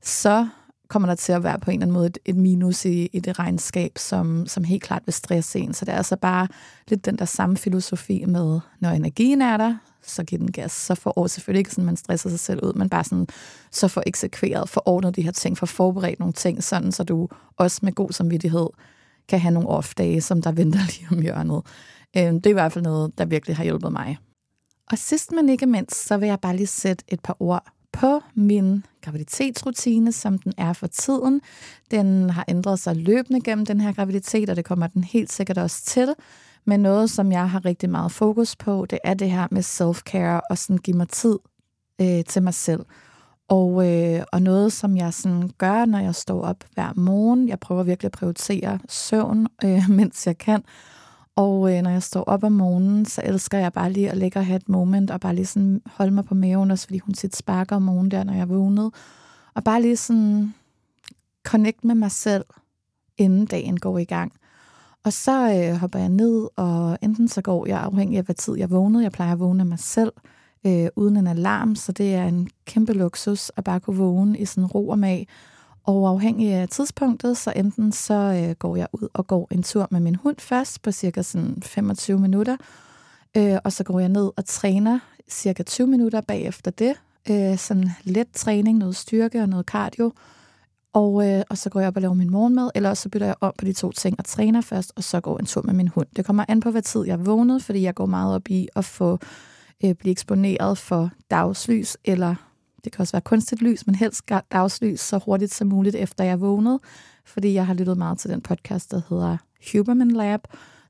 så 0.02 0.48
kommer 0.88 1.08
der 1.08 1.16
til 1.16 1.32
at 1.32 1.44
være 1.44 1.60
på 1.60 1.72
en 1.72 1.76
eller 1.78 1.86
anden 1.86 1.94
måde 1.94 2.08
et, 2.08 2.18
et 2.26 2.36
minus 2.36 2.86
i, 2.86 3.10
i 3.14 3.20
det 3.20 3.40
regnskab, 3.40 3.92
som, 3.98 4.48
som 4.48 4.64
helt 4.64 4.84
klart 4.84 5.02
vil 5.06 5.14
stresse 5.14 5.60
en. 5.60 5.74
Så 5.74 5.86
det 5.86 5.92
er 5.92 5.98
altså 5.98 6.16
bare 6.16 6.48
lidt 6.88 7.06
den 7.06 7.18
der 7.18 7.26
samme 7.26 7.58
filosofi 7.58 8.26
med, 8.28 8.60
når 8.80 8.90
energien 8.90 9.42
er 9.42 9.58
der, 9.58 9.78
så 10.02 10.24
giver 10.24 10.40
den 10.40 10.52
gas. 10.52 10.72
Så 10.72 10.96
får 10.96 11.28
selvfølgelig 11.28 11.60
ikke 11.60 11.72
sådan, 11.72 11.86
man 11.86 11.98
stresser 11.98 12.30
sig 12.30 12.40
selv 12.40 12.66
ud, 12.66 12.74
men 12.74 12.90
bare 12.90 13.04
sådan, 13.04 13.28
så 13.72 13.88
får 13.88 14.04
eksekveret, 14.06 14.70
får 14.70 14.84
ordnet 14.86 15.16
de 15.16 15.22
her 15.22 15.32
ting, 15.32 15.58
for 15.58 15.66
forberedt 15.66 16.20
nogle 16.20 16.34
ting, 16.34 16.64
sådan 16.64 16.92
så 16.92 17.04
du 17.04 17.28
også 17.58 17.80
med 17.84 17.94
god 17.94 18.12
samvittighed 18.12 18.68
kan 19.28 19.40
have 19.40 19.54
nogle 19.54 19.70
off-dage, 19.70 20.22
som 20.22 20.42
der 20.42 20.52
venter 20.62 20.80
lige 20.86 21.08
om 21.12 21.22
hjørnet. 21.22 21.62
Øhm, 22.18 22.42
det 22.42 22.46
er 22.46 22.50
i 22.50 22.54
hvert 22.54 22.74
fald 22.74 22.84
noget, 22.84 23.18
der 23.18 23.26
virkelig 23.26 23.56
har 23.56 23.64
hjulpet 23.64 23.92
mig. 23.92 24.18
Og 24.92 24.98
sidst 24.98 25.32
men 25.32 25.50
ikke 25.50 25.66
mindst, 25.66 26.08
så 26.08 26.18
vil 26.18 26.28
jeg 26.28 26.40
bare 26.40 26.56
lige 26.56 26.68
sætte 26.68 27.04
et 27.08 27.20
par 27.20 27.38
ord 27.40 27.66
på 27.92 28.22
min 28.34 28.84
graviditetsrutine, 29.02 30.12
som 30.12 30.38
den 30.38 30.54
er 30.58 30.74
for 30.74 30.88
tiden. 30.88 31.42
Den 31.92 32.30
har 32.30 32.46
ændret 32.48 32.80
sig 32.80 32.96
løbende 32.96 33.42
gennem 33.42 33.66
den 33.66 33.82
her 33.82 33.94
graviditet, 33.94 34.50
og 34.50 34.56
det 34.56 34.66
kommer 34.66 34.88
den 34.88 35.04
helt 35.04 35.32
sikkert 35.32 35.58
også 35.58 35.86
til. 35.86 36.14
Men 36.66 36.80
noget, 36.80 37.10
som 37.10 37.32
jeg 37.32 37.50
har 37.50 37.66
rigtig 37.66 37.90
meget 37.90 38.12
fokus 38.12 38.56
på, 38.56 38.86
det 38.90 39.00
er 39.04 39.14
det 39.14 39.32
her 39.32 39.48
med 39.52 39.64
self-care 39.64 40.42
og 40.50 40.58
sådan 40.58 40.78
give 40.78 40.98
mig 40.98 41.10
tid 41.10 41.40
øh, 42.02 42.24
til 42.24 42.44
mig 42.44 42.54
selv. 42.54 42.86
Og, 43.50 43.92
øh, 43.92 44.24
og 44.32 44.42
noget, 44.42 44.74
som 44.74 44.98
jeg 44.98 45.14
sådan 45.14 45.52
gør, 45.58 45.86
når 45.86 46.00
jeg 46.00 46.16
står 46.16 46.42
op 46.42 46.64
hver 46.74 46.94
morgen, 46.96 47.50
jeg 47.50 47.60
prøver 47.60 47.84
virkelig 47.84 48.08
at 48.08 48.12
prioritere 48.12 48.80
søvn, 48.90 49.48
øh, 49.64 49.90
mens 49.98 50.28
jeg 50.28 50.38
kan. 50.38 50.64
Og 51.36 51.76
øh, 51.76 51.82
når 51.82 51.90
jeg 51.90 52.04
står 52.04 52.24
op 52.24 52.44
om 52.44 52.52
morgenen, 52.52 53.06
så 53.06 53.22
elsker 53.24 53.58
jeg 53.58 53.74
bare 53.74 53.92
lige 53.92 54.12
at 54.12 54.18
lægge 54.18 54.40
og 54.40 54.46
have 54.46 54.56
et 54.56 54.70
moment, 54.70 55.12
og 55.12 55.20
bare 55.20 55.36
lige 55.36 55.46
sådan 55.46 55.82
holde 55.86 56.12
mig 56.12 56.26
på 56.26 56.36
maven, 56.36 56.72
også 56.72 56.88
fordi 56.88 57.00
hun 57.00 57.16
sit 57.16 57.36
sparker 57.36 57.76
om 57.76 57.82
morgenen 57.82 58.12
der, 58.12 58.24
når 58.24 58.34
jeg 58.34 58.50
vågnede. 58.50 58.92
Og 59.54 59.64
bare 59.64 59.82
lige 59.82 59.98
sådan 59.98 60.54
connect 61.44 61.84
med 61.84 61.96
mig 61.96 62.12
selv, 62.12 62.46
inden 63.18 63.46
dagen 63.46 63.80
går 63.80 63.98
i 63.98 64.04
gang. 64.04 64.34
Og 65.04 65.14
så 65.14 65.54
øh, 65.54 65.80
hopper 65.80 66.00
jeg 66.00 66.10
ned, 66.10 66.48
og 66.56 66.98
enten 67.02 67.28
så 67.28 67.42
går 67.42 67.66
jeg 67.66 67.80
afhængig 67.80 68.18
af, 68.18 68.24
hvad 68.24 68.36
tid 68.36 68.58
jeg 68.58 68.72
vågnede. 68.72 69.04
Jeg 69.04 69.12
plejer 69.12 69.32
at 69.32 69.40
vågne 69.40 69.62
af 69.62 69.68
mig 69.68 69.80
selv, 69.80 70.12
øh, 70.66 70.88
uden 70.96 71.18
en 71.18 71.28
alarm, 71.28 71.76
så 71.76 71.92
det 71.92 72.16
er 72.16 72.26
en 72.26 72.50
kæmpe 72.66 72.94
luksus 72.94 73.52
at 73.56 73.64
bare 73.64 73.80
kunne 73.80 73.98
vågne 73.98 74.38
i 74.40 74.46
sådan 74.46 74.66
ro 74.66 74.90
og 74.90 75.00
mag. 75.00 75.28
Og 75.88 76.10
afhængig 76.10 76.54
af 76.54 76.70
tidspunktet, 76.70 77.38
så 77.38 77.54
enten 77.56 77.92
så 77.92 78.14
øh, 78.14 78.56
går 78.56 78.76
jeg 78.76 78.88
ud 78.94 79.08
og 79.14 79.28
går 79.28 79.48
en 79.52 79.64
tur 79.64 79.88
med 79.92 80.00
min 80.00 80.16
hund 80.16 80.36
først 80.40 80.82
på 80.82 80.92
cirka 80.92 81.22
sådan 81.22 81.62
25 81.62 82.20
minutter, 82.20 82.58
øh, 83.38 83.58
og 83.64 83.72
så 83.72 83.84
går 83.84 84.00
jeg 84.00 84.10
ned 84.10 84.32
og 84.38 84.46
træner 84.46 85.00
cirka 85.30 85.64
20 85.64 85.88
minutter 85.88 86.22
bagefter 86.22 86.72
det. 86.72 86.94
Øh, 87.30 87.58
sådan 87.58 87.90
let 88.04 88.28
træning, 88.34 88.78
noget 88.78 88.96
styrke 88.96 89.42
og 89.42 89.50
noget 89.50 89.66
cardio. 89.66 90.12
Og, 90.94 91.30
øh, 91.30 91.44
og 91.50 91.58
så 91.58 91.70
går 91.70 91.80
jeg 91.80 91.88
op 91.88 91.96
og 91.96 92.02
laver 92.02 92.14
min 92.14 92.32
morgenmad, 92.32 92.70
eller 92.76 92.94
så 92.94 93.10
bytter 93.10 93.28
jeg 93.28 93.36
om 93.42 93.54
på 93.58 93.66
de 93.66 93.74
to 93.74 93.92
ting 93.92 94.16
og 94.20 94.26
træner 94.26 94.62
først, 94.62 94.94
og 94.96 95.04
så 95.04 95.20
går 95.22 95.38
en 95.38 95.46
tur 95.46 95.62
med 95.62 95.74
min 95.74 95.88
hund. 95.88 96.08
Det 96.16 96.26
kommer 96.26 96.46
an 96.48 96.60
på, 96.60 96.72
hvad 96.72 96.82
tid 96.82 97.06
jeg 97.06 97.26
vågnede, 97.26 97.60
fordi 97.60 97.82
jeg 97.82 97.96
går 97.96 98.06
meget 98.06 98.36
op 98.36 98.50
i 98.50 98.68
at 98.76 98.86
få 98.86 99.20
øh, 99.86 99.94
blive 99.94 100.12
eksponeret 100.12 100.78
for 100.78 101.10
dagslys, 101.32 101.98
eller 102.06 102.36
det 102.86 102.92
kan 102.92 103.02
også 103.02 103.12
være 103.12 103.22
kunstigt 103.22 103.62
lys, 103.62 103.88
men 103.88 103.96
helst 103.96 104.24
dagslys 104.52 105.00
så 105.00 105.18
hurtigt 105.18 105.54
som 105.54 105.68
muligt, 105.68 105.96
efter 105.96 106.24
jeg 106.24 106.42
vågnede, 106.42 106.80
fordi 107.26 107.54
jeg 107.54 107.66
har 107.66 107.74
lyttet 107.74 107.98
meget 107.98 108.18
til 108.18 108.30
den 108.30 108.42
podcast, 108.42 108.92
der 108.92 109.02
hedder 109.10 109.38
Huberman 109.72 110.12
Lab, 110.12 110.40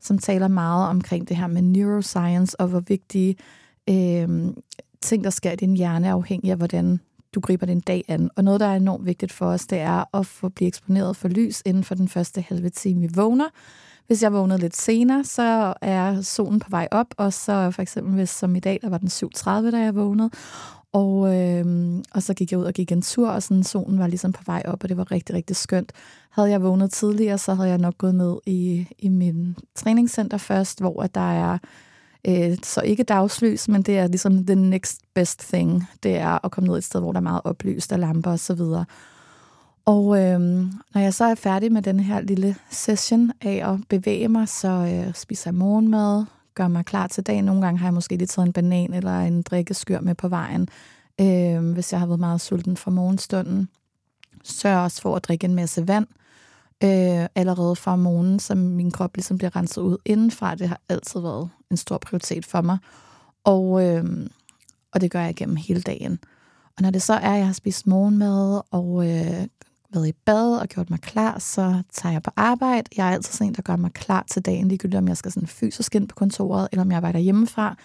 som 0.02 0.18
taler 0.18 0.48
meget 0.48 0.90
omkring 0.90 1.30
det 1.30 1.38
her 1.38 1.48
med 1.48 1.62
neuroscience, 1.62 2.60
og 2.60 2.68
hvor 2.68 2.80
vigtige 2.80 3.36
øh, 3.90 4.54
ting, 5.02 5.24
der 5.24 5.30
sker 5.30 5.52
i 5.52 5.56
din 5.56 5.78
hjerne, 5.78 6.12
afhængig 6.12 6.52
af, 6.52 6.58
hvordan 6.58 7.00
du 7.36 7.40
griber 7.40 7.66
din 7.66 7.80
dag 7.80 8.04
an. 8.08 8.30
Og 8.36 8.44
noget, 8.44 8.60
der 8.60 8.66
er 8.66 8.76
enormt 8.76 9.06
vigtigt 9.06 9.32
for 9.32 9.46
os, 9.46 9.66
det 9.66 9.80
er 9.80 10.18
at 10.18 10.26
få 10.26 10.50
blive 10.50 10.68
eksponeret 10.68 11.18
for 11.18 11.28
lys 11.28 11.62
inden 11.66 11.84
for 11.84 11.96
den 11.96 12.08
første 12.08 12.42
halve 12.42 12.70
time, 12.70 13.02
vi 13.02 13.10
vågner. 13.16 13.50
Hvis 14.08 14.24
jeg 14.24 14.34
vågnede 14.34 14.60
lidt 14.60 14.76
senere, 14.76 15.24
så 15.24 15.74
er 15.82 16.22
solen 16.22 16.60
på 16.60 16.70
vej 16.70 16.88
op, 16.92 17.08
og 17.18 17.34
så 17.34 17.72
for 17.72 17.82
eksempel, 17.82 18.14
hvis 18.14 18.30
som 18.30 18.56
i 18.56 18.60
dag, 18.60 18.80
der 18.82 18.90
var 18.90 18.98
den 18.98 19.08
7.30, 19.08 19.50
da 19.72 19.78
jeg 19.78 19.96
vågnede, 19.96 20.30
og, 20.96 21.36
øh, 21.36 21.66
og 22.12 22.24
så 22.24 22.34
gik 22.34 22.52
jeg 22.52 22.60
ud 22.60 22.66
og 22.66 22.74
gik 22.74 22.92
en 22.92 23.02
tur, 23.02 23.30
og 23.30 23.44
sådan 23.44 23.64
solen 23.64 24.00
var 24.00 24.08
ligesom 24.08 24.32
på 24.32 24.42
vej 24.46 24.62
op, 24.66 24.84
og 24.84 24.90
det 24.90 24.98
var 24.98 25.12
rigtig, 25.12 25.36
rigtig 25.36 25.56
skønt. 25.56 25.92
Havde 26.30 26.50
jeg 26.50 26.64
vågnet 26.64 26.92
tidligere, 26.92 27.38
så 27.38 27.54
havde 27.54 27.70
jeg 27.70 27.78
nok 27.78 27.98
gået 27.98 28.16
ned 28.16 28.38
i, 28.46 28.88
i 29.00 29.10
min 29.10 29.56
træningscenter 29.76 30.38
først, 30.38 30.80
hvor 30.80 31.04
at 31.04 31.16
der 31.16 31.32
er 31.32 31.58
øh, 32.28 32.58
så 32.64 32.82
ikke 32.82 33.04
dagslys, 33.04 33.68
men 33.68 33.82
det 33.82 33.98
er 33.98 34.08
ligesom 34.08 34.46
the 34.46 34.56
next 34.56 35.02
best 35.14 35.40
thing. 35.40 35.84
Det 36.04 36.16
er 36.16 36.46
at 36.46 36.52
komme 36.52 36.68
ned 36.68 36.78
et 36.78 36.84
sted, 36.84 37.00
hvor 37.00 37.12
der 37.12 37.20
er 37.20 37.24
meget 37.24 37.42
oplyst 37.44 37.92
af 37.92 38.00
lamper 38.00 38.32
og 38.32 38.40
så 38.40 38.54
videre. 38.54 38.86
Og 39.86 40.24
øh, 40.24 40.40
når 40.94 41.00
jeg 41.00 41.14
så 41.14 41.26
er 41.26 41.36
færdig 41.36 41.72
med 41.72 41.82
den 41.82 42.00
her 42.00 42.22
lille 42.22 42.56
session 42.70 43.32
af 43.42 43.74
at 43.74 43.80
bevæge 43.90 44.28
mig, 44.28 44.48
så 44.50 44.68
øh, 44.68 45.14
spiser 45.14 45.52
jeg 45.52 45.56
morgenmad, 45.56 46.26
gør 46.56 46.68
mig 46.68 46.86
klar 46.86 47.08
til 47.08 47.24
dagen. 47.24 47.46
Nogle 47.46 47.62
gange 47.62 47.80
har 47.80 47.88
jeg 47.88 47.94
måske 47.94 48.18
lige 48.18 48.28
taget 48.28 48.48
en 48.48 48.54
banan 48.54 48.94
eller 48.94 49.20
en 49.20 49.42
drikkeskyr 49.42 50.00
med 50.00 50.16
på 50.16 50.28
vejen, 50.28 50.68
øh, 51.22 51.72
hvis 51.74 51.92
jeg 51.92 52.00
har 52.00 52.08
været 52.08 52.20
meget 52.20 52.42
sulten 52.42 52.78
fra 52.78 52.92
morgenstunden. 52.92 53.70
Sørg 54.44 54.84
også 54.84 55.02
for 55.02 55.16
at 55.16 55.24
drikke 55.24 55.46
en 55.46 55.56
masse 55.56 55.88
vand 55.88 56.08
øh, 56.84 57.28
allerede 57.36 57.76
fra 57.76 57.96
morgenen, 57.96 58.40
så 58.40 58.56
min 58.56 58.92
krop 58.92 59.16
ligesom 59.16 59.38
bliver 59.38 59.56
renset 59.56 59.82
ud 59.82 59.98
indenfra. 60.06 60.56
Det 60.56 60.68
har 60.68 60.82
altid 60.90 61.20
været 61.20 61.50
en 61.72 61.78
stor 61.78 61.98
prioritet 61.98 62.46
for 62.46 62.62
mig. 62.62 62.78
Og, 63.44 63.88
øh, 63.88 64.28
og 64.92 65.02
det 65.02 65.12
gør 65.12 65.22
jeg 65.22 65.30
igennem 65.30 65.56
hele 65.56 65.82
dagen. 65.82 66.20
Og 66.78 66.82
når 66.82 66.90
det 66.90 67.02
så 67.02 67.14
er, 67.14 67.32
at 67.32 67.38
jeg 67.38 67.46
har 67.46 67.54
spist 67.54 67.88
morgenmad 67.88 68.62
og 68.72 69.10
øh, 69.10 69.48
været 69.96 70.08
i 70.08 70.14
bad 70.26 70.58
og 70.58 70.68
gjort 70.68 70.90
mig 70.90 71.02
klar, 71.02 71.40
så 71.40 71.82
tager 71.94 72.14
jeg 72.14 72.24
på 72.24 72.32
arbejde. 72.36 72.90
Jeg 72.98 73.08
er 73.08 73.12
altid 73.12 73.34
sådan 73.34 73.48
en, 73.48 73.56
der 73.56 73.62
gør 73.62 73.76
mig 73.76 73.94
klar 73.94 74.26
til 74.32 74.42
dagen, 74.42 74.68
ligegyldigt 74.68 74.98
om 74.98 75.08
jeg 75.08 75.18
skal 75.18 75.32
sådan 75.32 75.48
fysisk 75.48 75.96
ind 75.96 76.08
på 76.08 76.16
kontoret, 76.16 76.68
eller 76.72 76.84
om 76.84 76.90
jeg 76.90 76.98
arbejder 76.98 77.20
hjemmefra. 77.20 77.76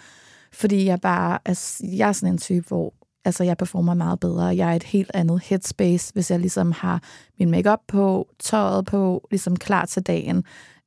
Fordi 0.53 0.85
jeg 0.85 1.01
bare, 1.01 1.39
altså, 1.45 1.85
jeg 1.85 2.09
er 2.09 2.11
sådan 2.11 2.33
en 2.33 2.37
type, 2.37 2.67
hvor 2.67 2.93
altså, 3.25 3.43
jeg 3.43 3.57
performer 3.57 3.93
meget 3.93 4.19
bedre. 4.19 4.45
Jeg 4.45 4.71
er 4.71 4.75
et 4.75 4.83
helt 4.83 5.11
andet 5.13 5.41
headspace, 5.43 6.13
hvis 6.13 6.31
jeg 6.31 6.39
ligesom 6.39 6.71
har 6.71 7.03
min 7.39 7.51
makeup 7.51 7.79
på, 7.87 8.27
tøjet 8.39 8.85
på, 8.85 9.27
ligesom 9.31 9.55
klar 9.55 9.85
til 9.85 10.03
dagen, 10.03 10.43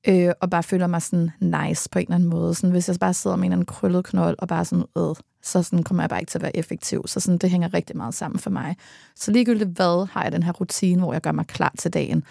øh, 0.09 0.33
og 0.41 0.51
bare 0.51 0.63
føler 0.63 0.87
mig 0.87 1.03
sådan 1.03 1.31
nice 1.41 1.89
på 1.91 1.99
en 1.99 2.05
eller 2.05 2.15
anden 2.15 2.29
måde. 2.29 2.55
Sådan, 2.55 2.71
hvis 2.71 2.89
jeg 2.89 2.97
bare 3.01 3.15
sidder 3.15 3.37
med 3.37 3.45
en 3.45 3.53
eller 3.53 3.57
anden 3.57 3.67
krøllet 3.67 4.05
knold, 4.05 4.37
og 4.39 4.49
bare 4.49 4.65
sådan, 4.65 4.85
øh, 4.99 5.15
så 5.45 5.63
sådan 5.63 5.83
kommer 5.83 6.03
jeg 6.03 6.11
bare 6.11 6.21
ikke 6.21 6.31
til 6.31 6.39
at 6.39 6.43
være 6.43 6.57
effektiv. 6.57 7.03
Så 7.07 7.21
sådan, 7.21 7.39
det 7.39 7.51
hænger 7.51 7.75
rigtig 7.75 7.97
meget 7.97 8.15
sammen 8.15 8.39
for 8.39 8.51
mig. 8.51 8.77
Så 9.17 9.31
ligegyldigt 9.31 9.71
hvad, 9.71 10.09
har 10.09 10.23
jeg 10.23 10.33
den 10.33 10.43
her 10.43 10.53
rutine, 10.53 11.03
hvor 11.03 11.13
jeg 11.13 11.23
gør 11.23 11.33
mig 11.33 11.47
klar 11.47 11.73
til 11.79 11.91
dagen. 11.91 12.25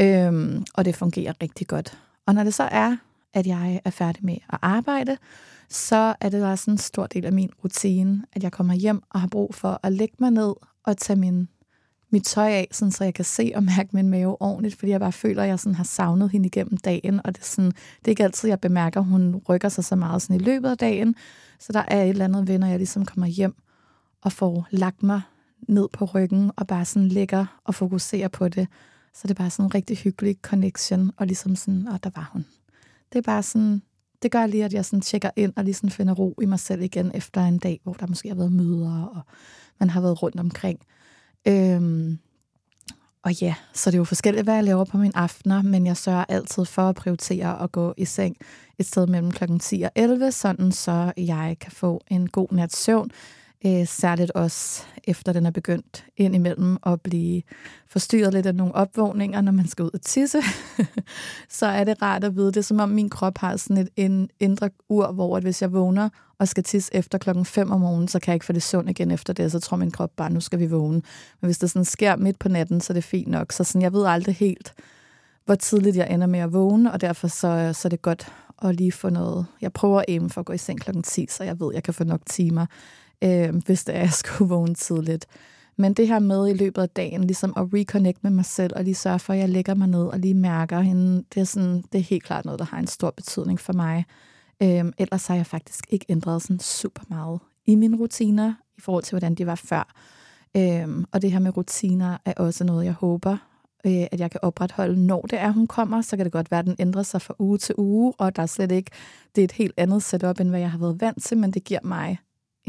Øhm, 0.00 0.64
og 0.74 0.84
det 0.84 0.96
fungerer 0.96 1.32
rigtig 1.42 1.66
godt. 1.66 1.98
Og 2.26 2.34
når 2.34 2.44
det 2.44 2.54
så 2.54 2.62
er, 2.62 2.96
at 3.34 3.46
jeg 3.46 3.80
er 3.84 3.90
færdig 3.90 4.24
med 4.24 4.36
at 4.52 4.58
arbejde, 4.62 5.16
så 5.68 6.14
er 6.20 6.28
det 6.28 6.44
også 6.44 6.70
en 6.70 6.78
stor 6.78 7.06
del 7.06 7.24
af 7.24 7.32
min 7.32 7.50
rutine, 7.64 8.24
at 8.32 8.42
jeg 8.42 8.52
kommer 8.52 8.74
hjem 8.74 9.02
og 9.10 9.20
har 9.20 9.28
brug 9.28 9.54
for 9.54 9.80
at 9.82 9.92
lægge 9.92 10.14
mig 10.18 10.30
ned 10.30 10.54
og 10.84 10.96
tage 10.96 11.18
min, 11.18 11.48
mit 12.10 12.24
tøj 12.24 12.50
af, 12.50 12.68
sådan, 12.72 12.92
så 12.92 13.04
jeg 13.04 13.14
kan 13.14 13.24
se 13.24 13.52
og 13.54 13.62
mærke 13.62 13.88
min 13.92 14.08
mave 14.08 14.42
ordentligt, 14.42 14.74
fordi 14.74 14.92
jeg 14.92 15.00
bare 15.00 15.12
føler, 15.12 15.42
at 15.42 15.48
jeg 15.48 15.58
sådan 15.58 15.74
har 15.74 15.84
savnet 15.84 16.30
hende 16.30 16.46
igennem 16.46 16.76
dagen, 16.76 17.20
og 17.24 17.34
det 17.34 17.40
er, 17.40 17.46
sådan, 17.46 17.70
det 17.70 18.06
er 18.06 18.08
ikke 18.08 18.24
altid, 18.24 18.48
jeg 18.48 18.60
bemærker, 18.60 19.00
at 19.00 19.06
hun 19.06 19.42
rykker 19.48 19.68
sig 19.68 19.84
så 19.84 19.96
meget 19.96 20.22
sådan 20.22 20.36
i 20.36 20.44
løbet 20.44 20.70
af 20.70 20.78
dagen. 20.78 21.14
Så 21.58 21.72
der 21.72 21.84
er 21.88 22.02
et 22.02 22.08
eller 22.08 22.24
andet 22.24 22.48
ved, 22.48 22.58
når 22.58 22.66
jeg 22.66 22.78
ligesom 22.78 23.04
kommer 23.04 23.26
hjem 23.26 23.54
og 24.22 24.32
får 24.32 24.66
lagt 24.70 25.02
mig 25.02 25.20
ned 25.68 25.88
på 25.92 26.04
ryggen 26.04 26.50
og 26.56 26.66
bare 26.66 26.84
sådan 26.84 27.08
ligger 27.08 27.60
og 27.64 27.74
fokuserer 27.74 28.28
på 28.28 28.48
det. 28.48 28.68
Så 29.14 29.20
det 29.22 29.30
er 29.30 29.34
bare 29.34 29.50
sådan 29.50 29.64
en 29.64 29.74
rigtig 29.74 29.96
hyggelig 29.96 30.36
connection, 30.42 31.10
og 31.16 31.26
ligesom 31.26 31.56
sådan, 31.56 31.88
og 31.88 32.04
der 32.04 32.10
var 32.14 32.30
hun. 32.32 32.46
Det 33.12 33.18
er 33.18 33.22
bare 33.22 33.42
sådan, 33.42 33.82
det 34.22 34.30
gør 34.30 34.46
lige, 34.46 34.64
at 34.64 34.72
jeg 34.72 34.84
sådan 34.84 35.00
tjekker 35.00 35.30
ind 35.36 35.52
og 35.56 35.64
ligesom 35.64 35.90
finder 35.90 36.14
ro 36.14 36.34
i 36.42 36.46
mig 36.46 36.60
selv 36.60 36.82
igen 36.82 37.10
efter 37.14 37.44
en 37.44 37.58
dag, 37.58 37.80
hvor 37.82 37.92
der 37.92 38.06
måske 38.06 38.28
har 38.28 38.36
været 38.36 38.52
møder, 38.52 39.02
og 39.02 39.22
man 39.80 39.90
har 39.90 40.00
været 40.00 40.22
rundt 40.22 40.40
omkring. 40.40 40.78
Øhm, 41.48 42.18
og 43.22 43.32
ja, 43.32 43.54
så 43.72 43.90
det 43.90 43.94
er 43.94 43.98
jo 43.98 44.04
forskelligt, 44.04 44.44
hvad 44.44 44.54
jeg 44.54 44.64
laver 44.64 44.84
på 44.84 44.96
mine 44.96 45.16
aftener, 45.16 45.62
men 45.62 45.86
jeg 45.86 45.96
sørger 45.96 46.24
altid 46.28 46.64
for 46.64 46.82
at 46.82 46.94
prioritere 46.94 47.62
at 47.62 47.72
gå 47.72 47.94
i 47.96 48.04
seng 48.04 48.36
et 48.78 48.86
sted 48.86 49.06
mellem 49.06 49.30
kl. 49.30 49.44
10 49.60 49.82
og 49.82 49.90
11, 49.94 50.32
sådan 50.32 50.72
så 50.72 51.12
jeg 51.16 51.56
kan 51.60 51.72
få 51.72 52.00
en 52.10 52.28
god 52.28 52.48
nats 52.52 52.78
søvn. 52.78 53.10
Øh, 53.66 53.86
særligt 53.86 54.30
også 54.30 54.82
efter 55.04 55.32
den 55.32 55.46
er 55.46 55.50
begyndt 55.50 56.04
indimellem 56.16 56.76
at 56.86 57.00
blive 57.00 57.42
forstyrret 57.86 58.32
lidt 58.34 58.46
af 58.46 58.54
nogle 58.54 58.74
opvågninger, 58.74 59.40
når 59.40 59.52
man 59.52 59.68
skal 59.68 59.84
ud 59.84 59.90
og 59.94 60.00
tisse, 60.00 60.42
så 61.58 61.66
er 61.66 61.84
det 61.84 62.02
rart 62.02 62.24
at 62.24 62.36
vide. 62.36 62.46
Det 62.46 62.56
er 62.56 62.62
som 62.62 62.80
om 62.80 62.88
min 62.88 63.10
krop 63.10 63.38
har 63.38 63.56
sådan 63.56 63.76
et 63.76 63.88
en, 63.96 64.30
indre 64.40 64.70
ur, 64.88 65.12
hvor 65.12 65.36
at 65.36 65.42
hvis 65.42 65.62
jeg 65.62 65.72
vågner 65.72 66.08
og 66.38 66.48
skal 66.48 66.64
tisse 66.64 66.94
efter 66.94 67.18
klokken 67.18 67.44
5 67.44 67.70
om 67.70 67.80
morgenen, 67.80 68.08
så 68.08 68.20
kan 68.20 68.32
jeg 68.32 68.34
ikke 68.36 68.46
få 68.46 68.52
det 68.52 68.62
sund 68.62 68.90
igen 68.90 69.10
efter 69.10 69.32
det, 69.32 69.52
så 69.52 69.60
tror 69.60 69.76
min 69.76 69.90
krop 69.90 70.10
bare, 70.16 70.30
nu 70.30 70.40
skal 70.40 70.58
vi 70.58 70.66
vågne. 70.66 71.02
Men 71.40 71.46
hvis 71.46 71.58
det 71.58 71.70
sådan 71.70 71.84
sker 71.84 72.16
midt 72.16 72.38
på 72.38 72.48
natten, 72.48 72.80
så 72.80 72.92
er 72.92 72.94
det 72.94 73.04
fint 73.04 73.28
nok. 73.28 73.52
Så 73.52 73.64
sådan, 73.64 73.82
jeg 73.82 73.92
ved 73.92 74.06
aldrig 74.06 74.34
helt, 74.34 74.74
hvor 75.44 75.54
tidligt 75.54 75.96
jeg 75.96 76.10
ender 76.10 76.26
med 76.26 76.40
at 76.40 76.52
vågne, 76.52 76.92
og 76.92 77.00
derfor 77.00 77.28
så, 77.28 77.72
så 77.74 77.88
er 77.88 77.90
det 77.90 78.02
godt 78.02 78.32
at 78.62 78.74
lige 78.74 78.92
få 78.92 79.10
noget. 79.10 79.46
Jeg 79.60 79.72
prøver 79.72 79.98
at 79.98 80.04
aim 80.08 80.30
for 80.30 80.40
at 80.40 80.46
gå 80.46 80.52
i 80.52 80.58
seng 80.58 80.80
klokken 80.80 81.02
10, 81.02 81.26
så 81.30 81.44
jeg 81.44 81.60
ved, 81.60 81.68
at 81.68 81.74
jeg 81.74 81.82
kan 81.82 81.94
få 81.94 82.04
nok 82.04 82.20
timer 82.26 82.66
øh, 83.24 83.54
hvis 83.66 83.84
det 83.84 83.94
er, 83.94 84.00
jeg 84.00 84.12
skulle 84.12 84.48
vågne 84.56 84.74
tidligt. 84.74 85.26
Men 85.80 85.94
det 85.94 86.08
her 86.08 86.18
med 86.18 86.48
i 86.48 86.52
løbet 86.52 86.82
af 86.82 86.88
dagen, 86.88 87.24
ligesom 87.24 87.52
at 87.56 87.68
reconnect 87.74 88.24
med 88.24 88.30
mig 88.30 88.44
selv, 88.44 88.72
og 88.76 88.84
lige 88.84 88.94
sørge 88.94 89.18
for, 89.18 89.32
at 89.32 89.38
jeg 89.38 89.48
lægger 89.48 89.74
mig 89.74 89.88
ned 89.88 90.04
og 90.04 90.18
lige 90.18 90.34
mærker 90.34 90.80
hende, 90.80 91.24
det 91.34 91.40
er, 91.40 91.44
sådan, 91.44 91.84
det 91.92 91.98
er 91.98 92.02
helt 92.02 92.24
klart 92.24 92.44
noget, 92.44 92.58
der 92.58 92.64
har 92.64 92.78
en 92.78 92.86
stor 92.86 93.10
betydning 93.10 93.60
for 93.60 93.72
mig. 93.72 94.04
Øhm, 94.62 94.92
ellers 94.98 95.26
har 95.26 95.34
jeg 95.34 95.46
faktisk 95.46 95.86
ikke 95.88 96.06
ændret 96.08 96.42
sådan 96.42 96.60
super 96.60 97.02
meget 97.08 97.40
i 97.66 97.74
mine 97.74 97.96
rutiner, 97.96 98.54
i 98.78 98.80
forhold 98.80 99.04
til, 99.04 99.12
hvordan 99.12 99.34
de 99.34 99.46
var 99.46 99.54
før. 99.54 99.94
Øhm, 100.56 101.04
og 101.12 101.22
det 101.22 101.32
her 101.32 101.38
med 101.38 101.56
rutiner 101.56 102.18
er 102.24 102.32
også 102.36 102.64
noget, 102.64 102.84
jeg 102.84 102.92
håber, 102.92 103.36
øh, 103.86 104.06
at 104.12 104.20
jeg 104.20 104.30
kan 104.30 104.40
opretholde, 104.42 105.06
når 105.06 105.20
det 105.20 105.38
er, 105.40 105.50
hun 105.50 105.66
kommer. 105.66 106.02
Så 106.02 106.16
kan 106.16 106.24
det 106.24 106.32
godt 106.32 106.50
være, 106.50 106.60
at 106.60 106.66
den 106.66 106.76
ændrer 106.78 107.02
sig 107.02 107.22
fra 107.22 107.34
uge 107.38 107.58
til 107.58 107.74
uge, 107.78 108.12
og 108.18 108.36
der 108.36 108.42
er 108.42 108.46
slet 108.46 108.72
ikke, 108.72 108.90
det 109.34 109.42
er 109.42 109.44
et 109.44 109.52
helt 109.52 109.74
andet 109.76 110.02
setup, 110.02 110.40
end 110.40 110.48
hvad 110.48 110.60
jeg 110.60 110.70
har 110.70 110.78
været 110.78 111.00
vant 111.00 111.22
til, 111.22 111.38
men 111.38 111.50
det 111.50 111.64
giver 111.64 111.80
mig 111.82 112.18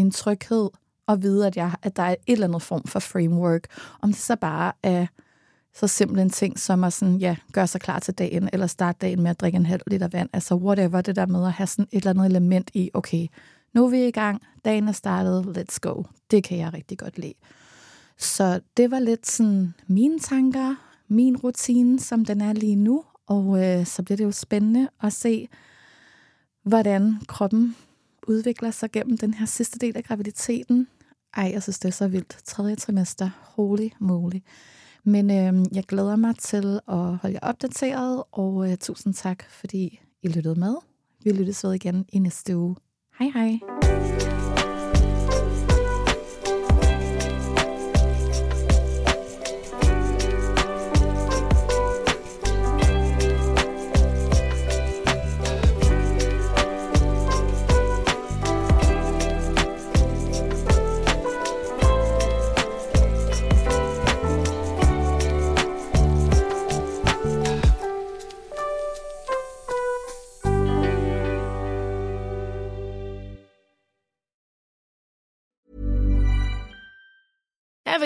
en 0.01 0.11
tryghed 0.11 0.69
at 1.07 1.21
vide, 1.21 1.47
at, 1.47 1.57
jeg, 1.57 1.71
at 1.81 1.95
der 1.95 2.03
er 2.03 2.11
et 2.11 2.17
eller 2.27 2.47
andet 2.47 2.61
form 2.61 2.83
for 2.83 2.99
framework. 2.99 3.67
Om 4.01 4.09
det 4.09 4.21
så 4.21 4.35
bare 4.35 4.71
er 4.83 5.05
så 5.73 5.87
simpel 5.87 6.19
en 6.19 6.29
ting 6.29 6.59
som 6.59 6.83
at 6.83 6.93
sådan, 6.93 7.17
ja, 7.17 7.35
gøre 7.53 7.67
sig 7.67 7.81
klar 7.81 7.99
til 7.99 8.13
dagen, 8.13 8.49
eller 8.53 8.67
starte 8.67 8.97
dagen 9.01 9.21
med 9.21 9.31
at 9.31 9.39
drikke 9.39 9.55
en 9.55 9.65
halv 9.65 9.81
liter 9.87 10.07
vand. 10.07 10.29
Altså 10.33 10.55
whatever, 10.55 11.01
det 11.01 11.15
der 11.15 11.25
med 11.25 11.45
at 11.45 11.51
have 11.51 11.67
sådan 11.67 11.87
et 11.91 11.97
eller 11.97 12.09
andet 12.09 12.25
element 12.25 12.71
i, 12.73 12.89
okay, 12.93 13.27
nu 13.73 13.85
er 13.85 13.89
vi 13.89 14.07
i 14.07 14.11
gang, 14.11 14.41
dagen 14.65 14.87
er 14.87 14.91
startet, 14.91 15.57
let's 15.57 15.77
go. 15.81 16.03
Det 16.31 16.43
kan 16.43 16.57
jeg 16.57 16.73
rigtig 16.73 16.97
godt 16.97 17.17
lide. 17.17 17.33
Så 18.17 18.59
det 18.77 18.91
var 18.91 18.99
lidt 18.99 19.27
sådan 19.27 19.73
mine 19.87 20.19
tanker, 20.19 20.75
min 21.07 21.37
rutine, 21.37 21.99
som 21.99 22.25
den 22.25 22.41
er 22.41 22.53
lige 22.53 22.75
nu. 22.75 23.03
Og 23.27 23.65
øh, 23.65 23.85
så 23.85 24.03
bliver 24.03 24.17
det 24.17 24.23
jo 24.23 24.31
spændende 24.31 24.89
at 25.03 25.13
se, 25.13 25.47
hvordan 26.63 27.17
kroppen 27.27 27.75
udvikler 28.29 28.71
sig 28.71 28.91
gennem 28.91 29.17
den 29.17 29.33
her 29.33 29.45
sidste 29.45 29.79
del 29.79 29.97
af 29.97 30.03
graviditeten. 30.03 30.87
Ej, 31.37 31.49
jeg 31.53 31.63
synes, 31.63 31.79
det 31.79 31.87
er 31.87 31.93
så 31.93 32.07
vildt. 32.07 32.37
Tredje 32.45 32.75
trimester. 32.75 33.29
Holy 33.55 33.89
moly. 33.99 34.39
Men 35.03 35.31
øh, 35.31 35.65
jeg 35.75 35.83
glæder 35.83 36.15
mig 36.15 36.35
til 36.37 36.79
at 36.87 36.97
holde 36.97 37.33
jer 37.33 37.39
opdateret, 37.41 38.23
og 38.31 38.71
øh, 38.71 38.77
tusind 38.77 39.13
tak, 39.13 39.43
fordi 39.49 39.99
I 40.21 40.27
lyttede 40.27 40.59
med. 40.59 40.75
Vi 41.23 41.31
lyttes 41.31 41.63
ved 41.63 41.73
igen 41.73 42.05
i 42.09 42.19
næste 42.19 42.57
uge. 42.57 42.75
Hej 43.19 43.29
hej. 43.33 44.08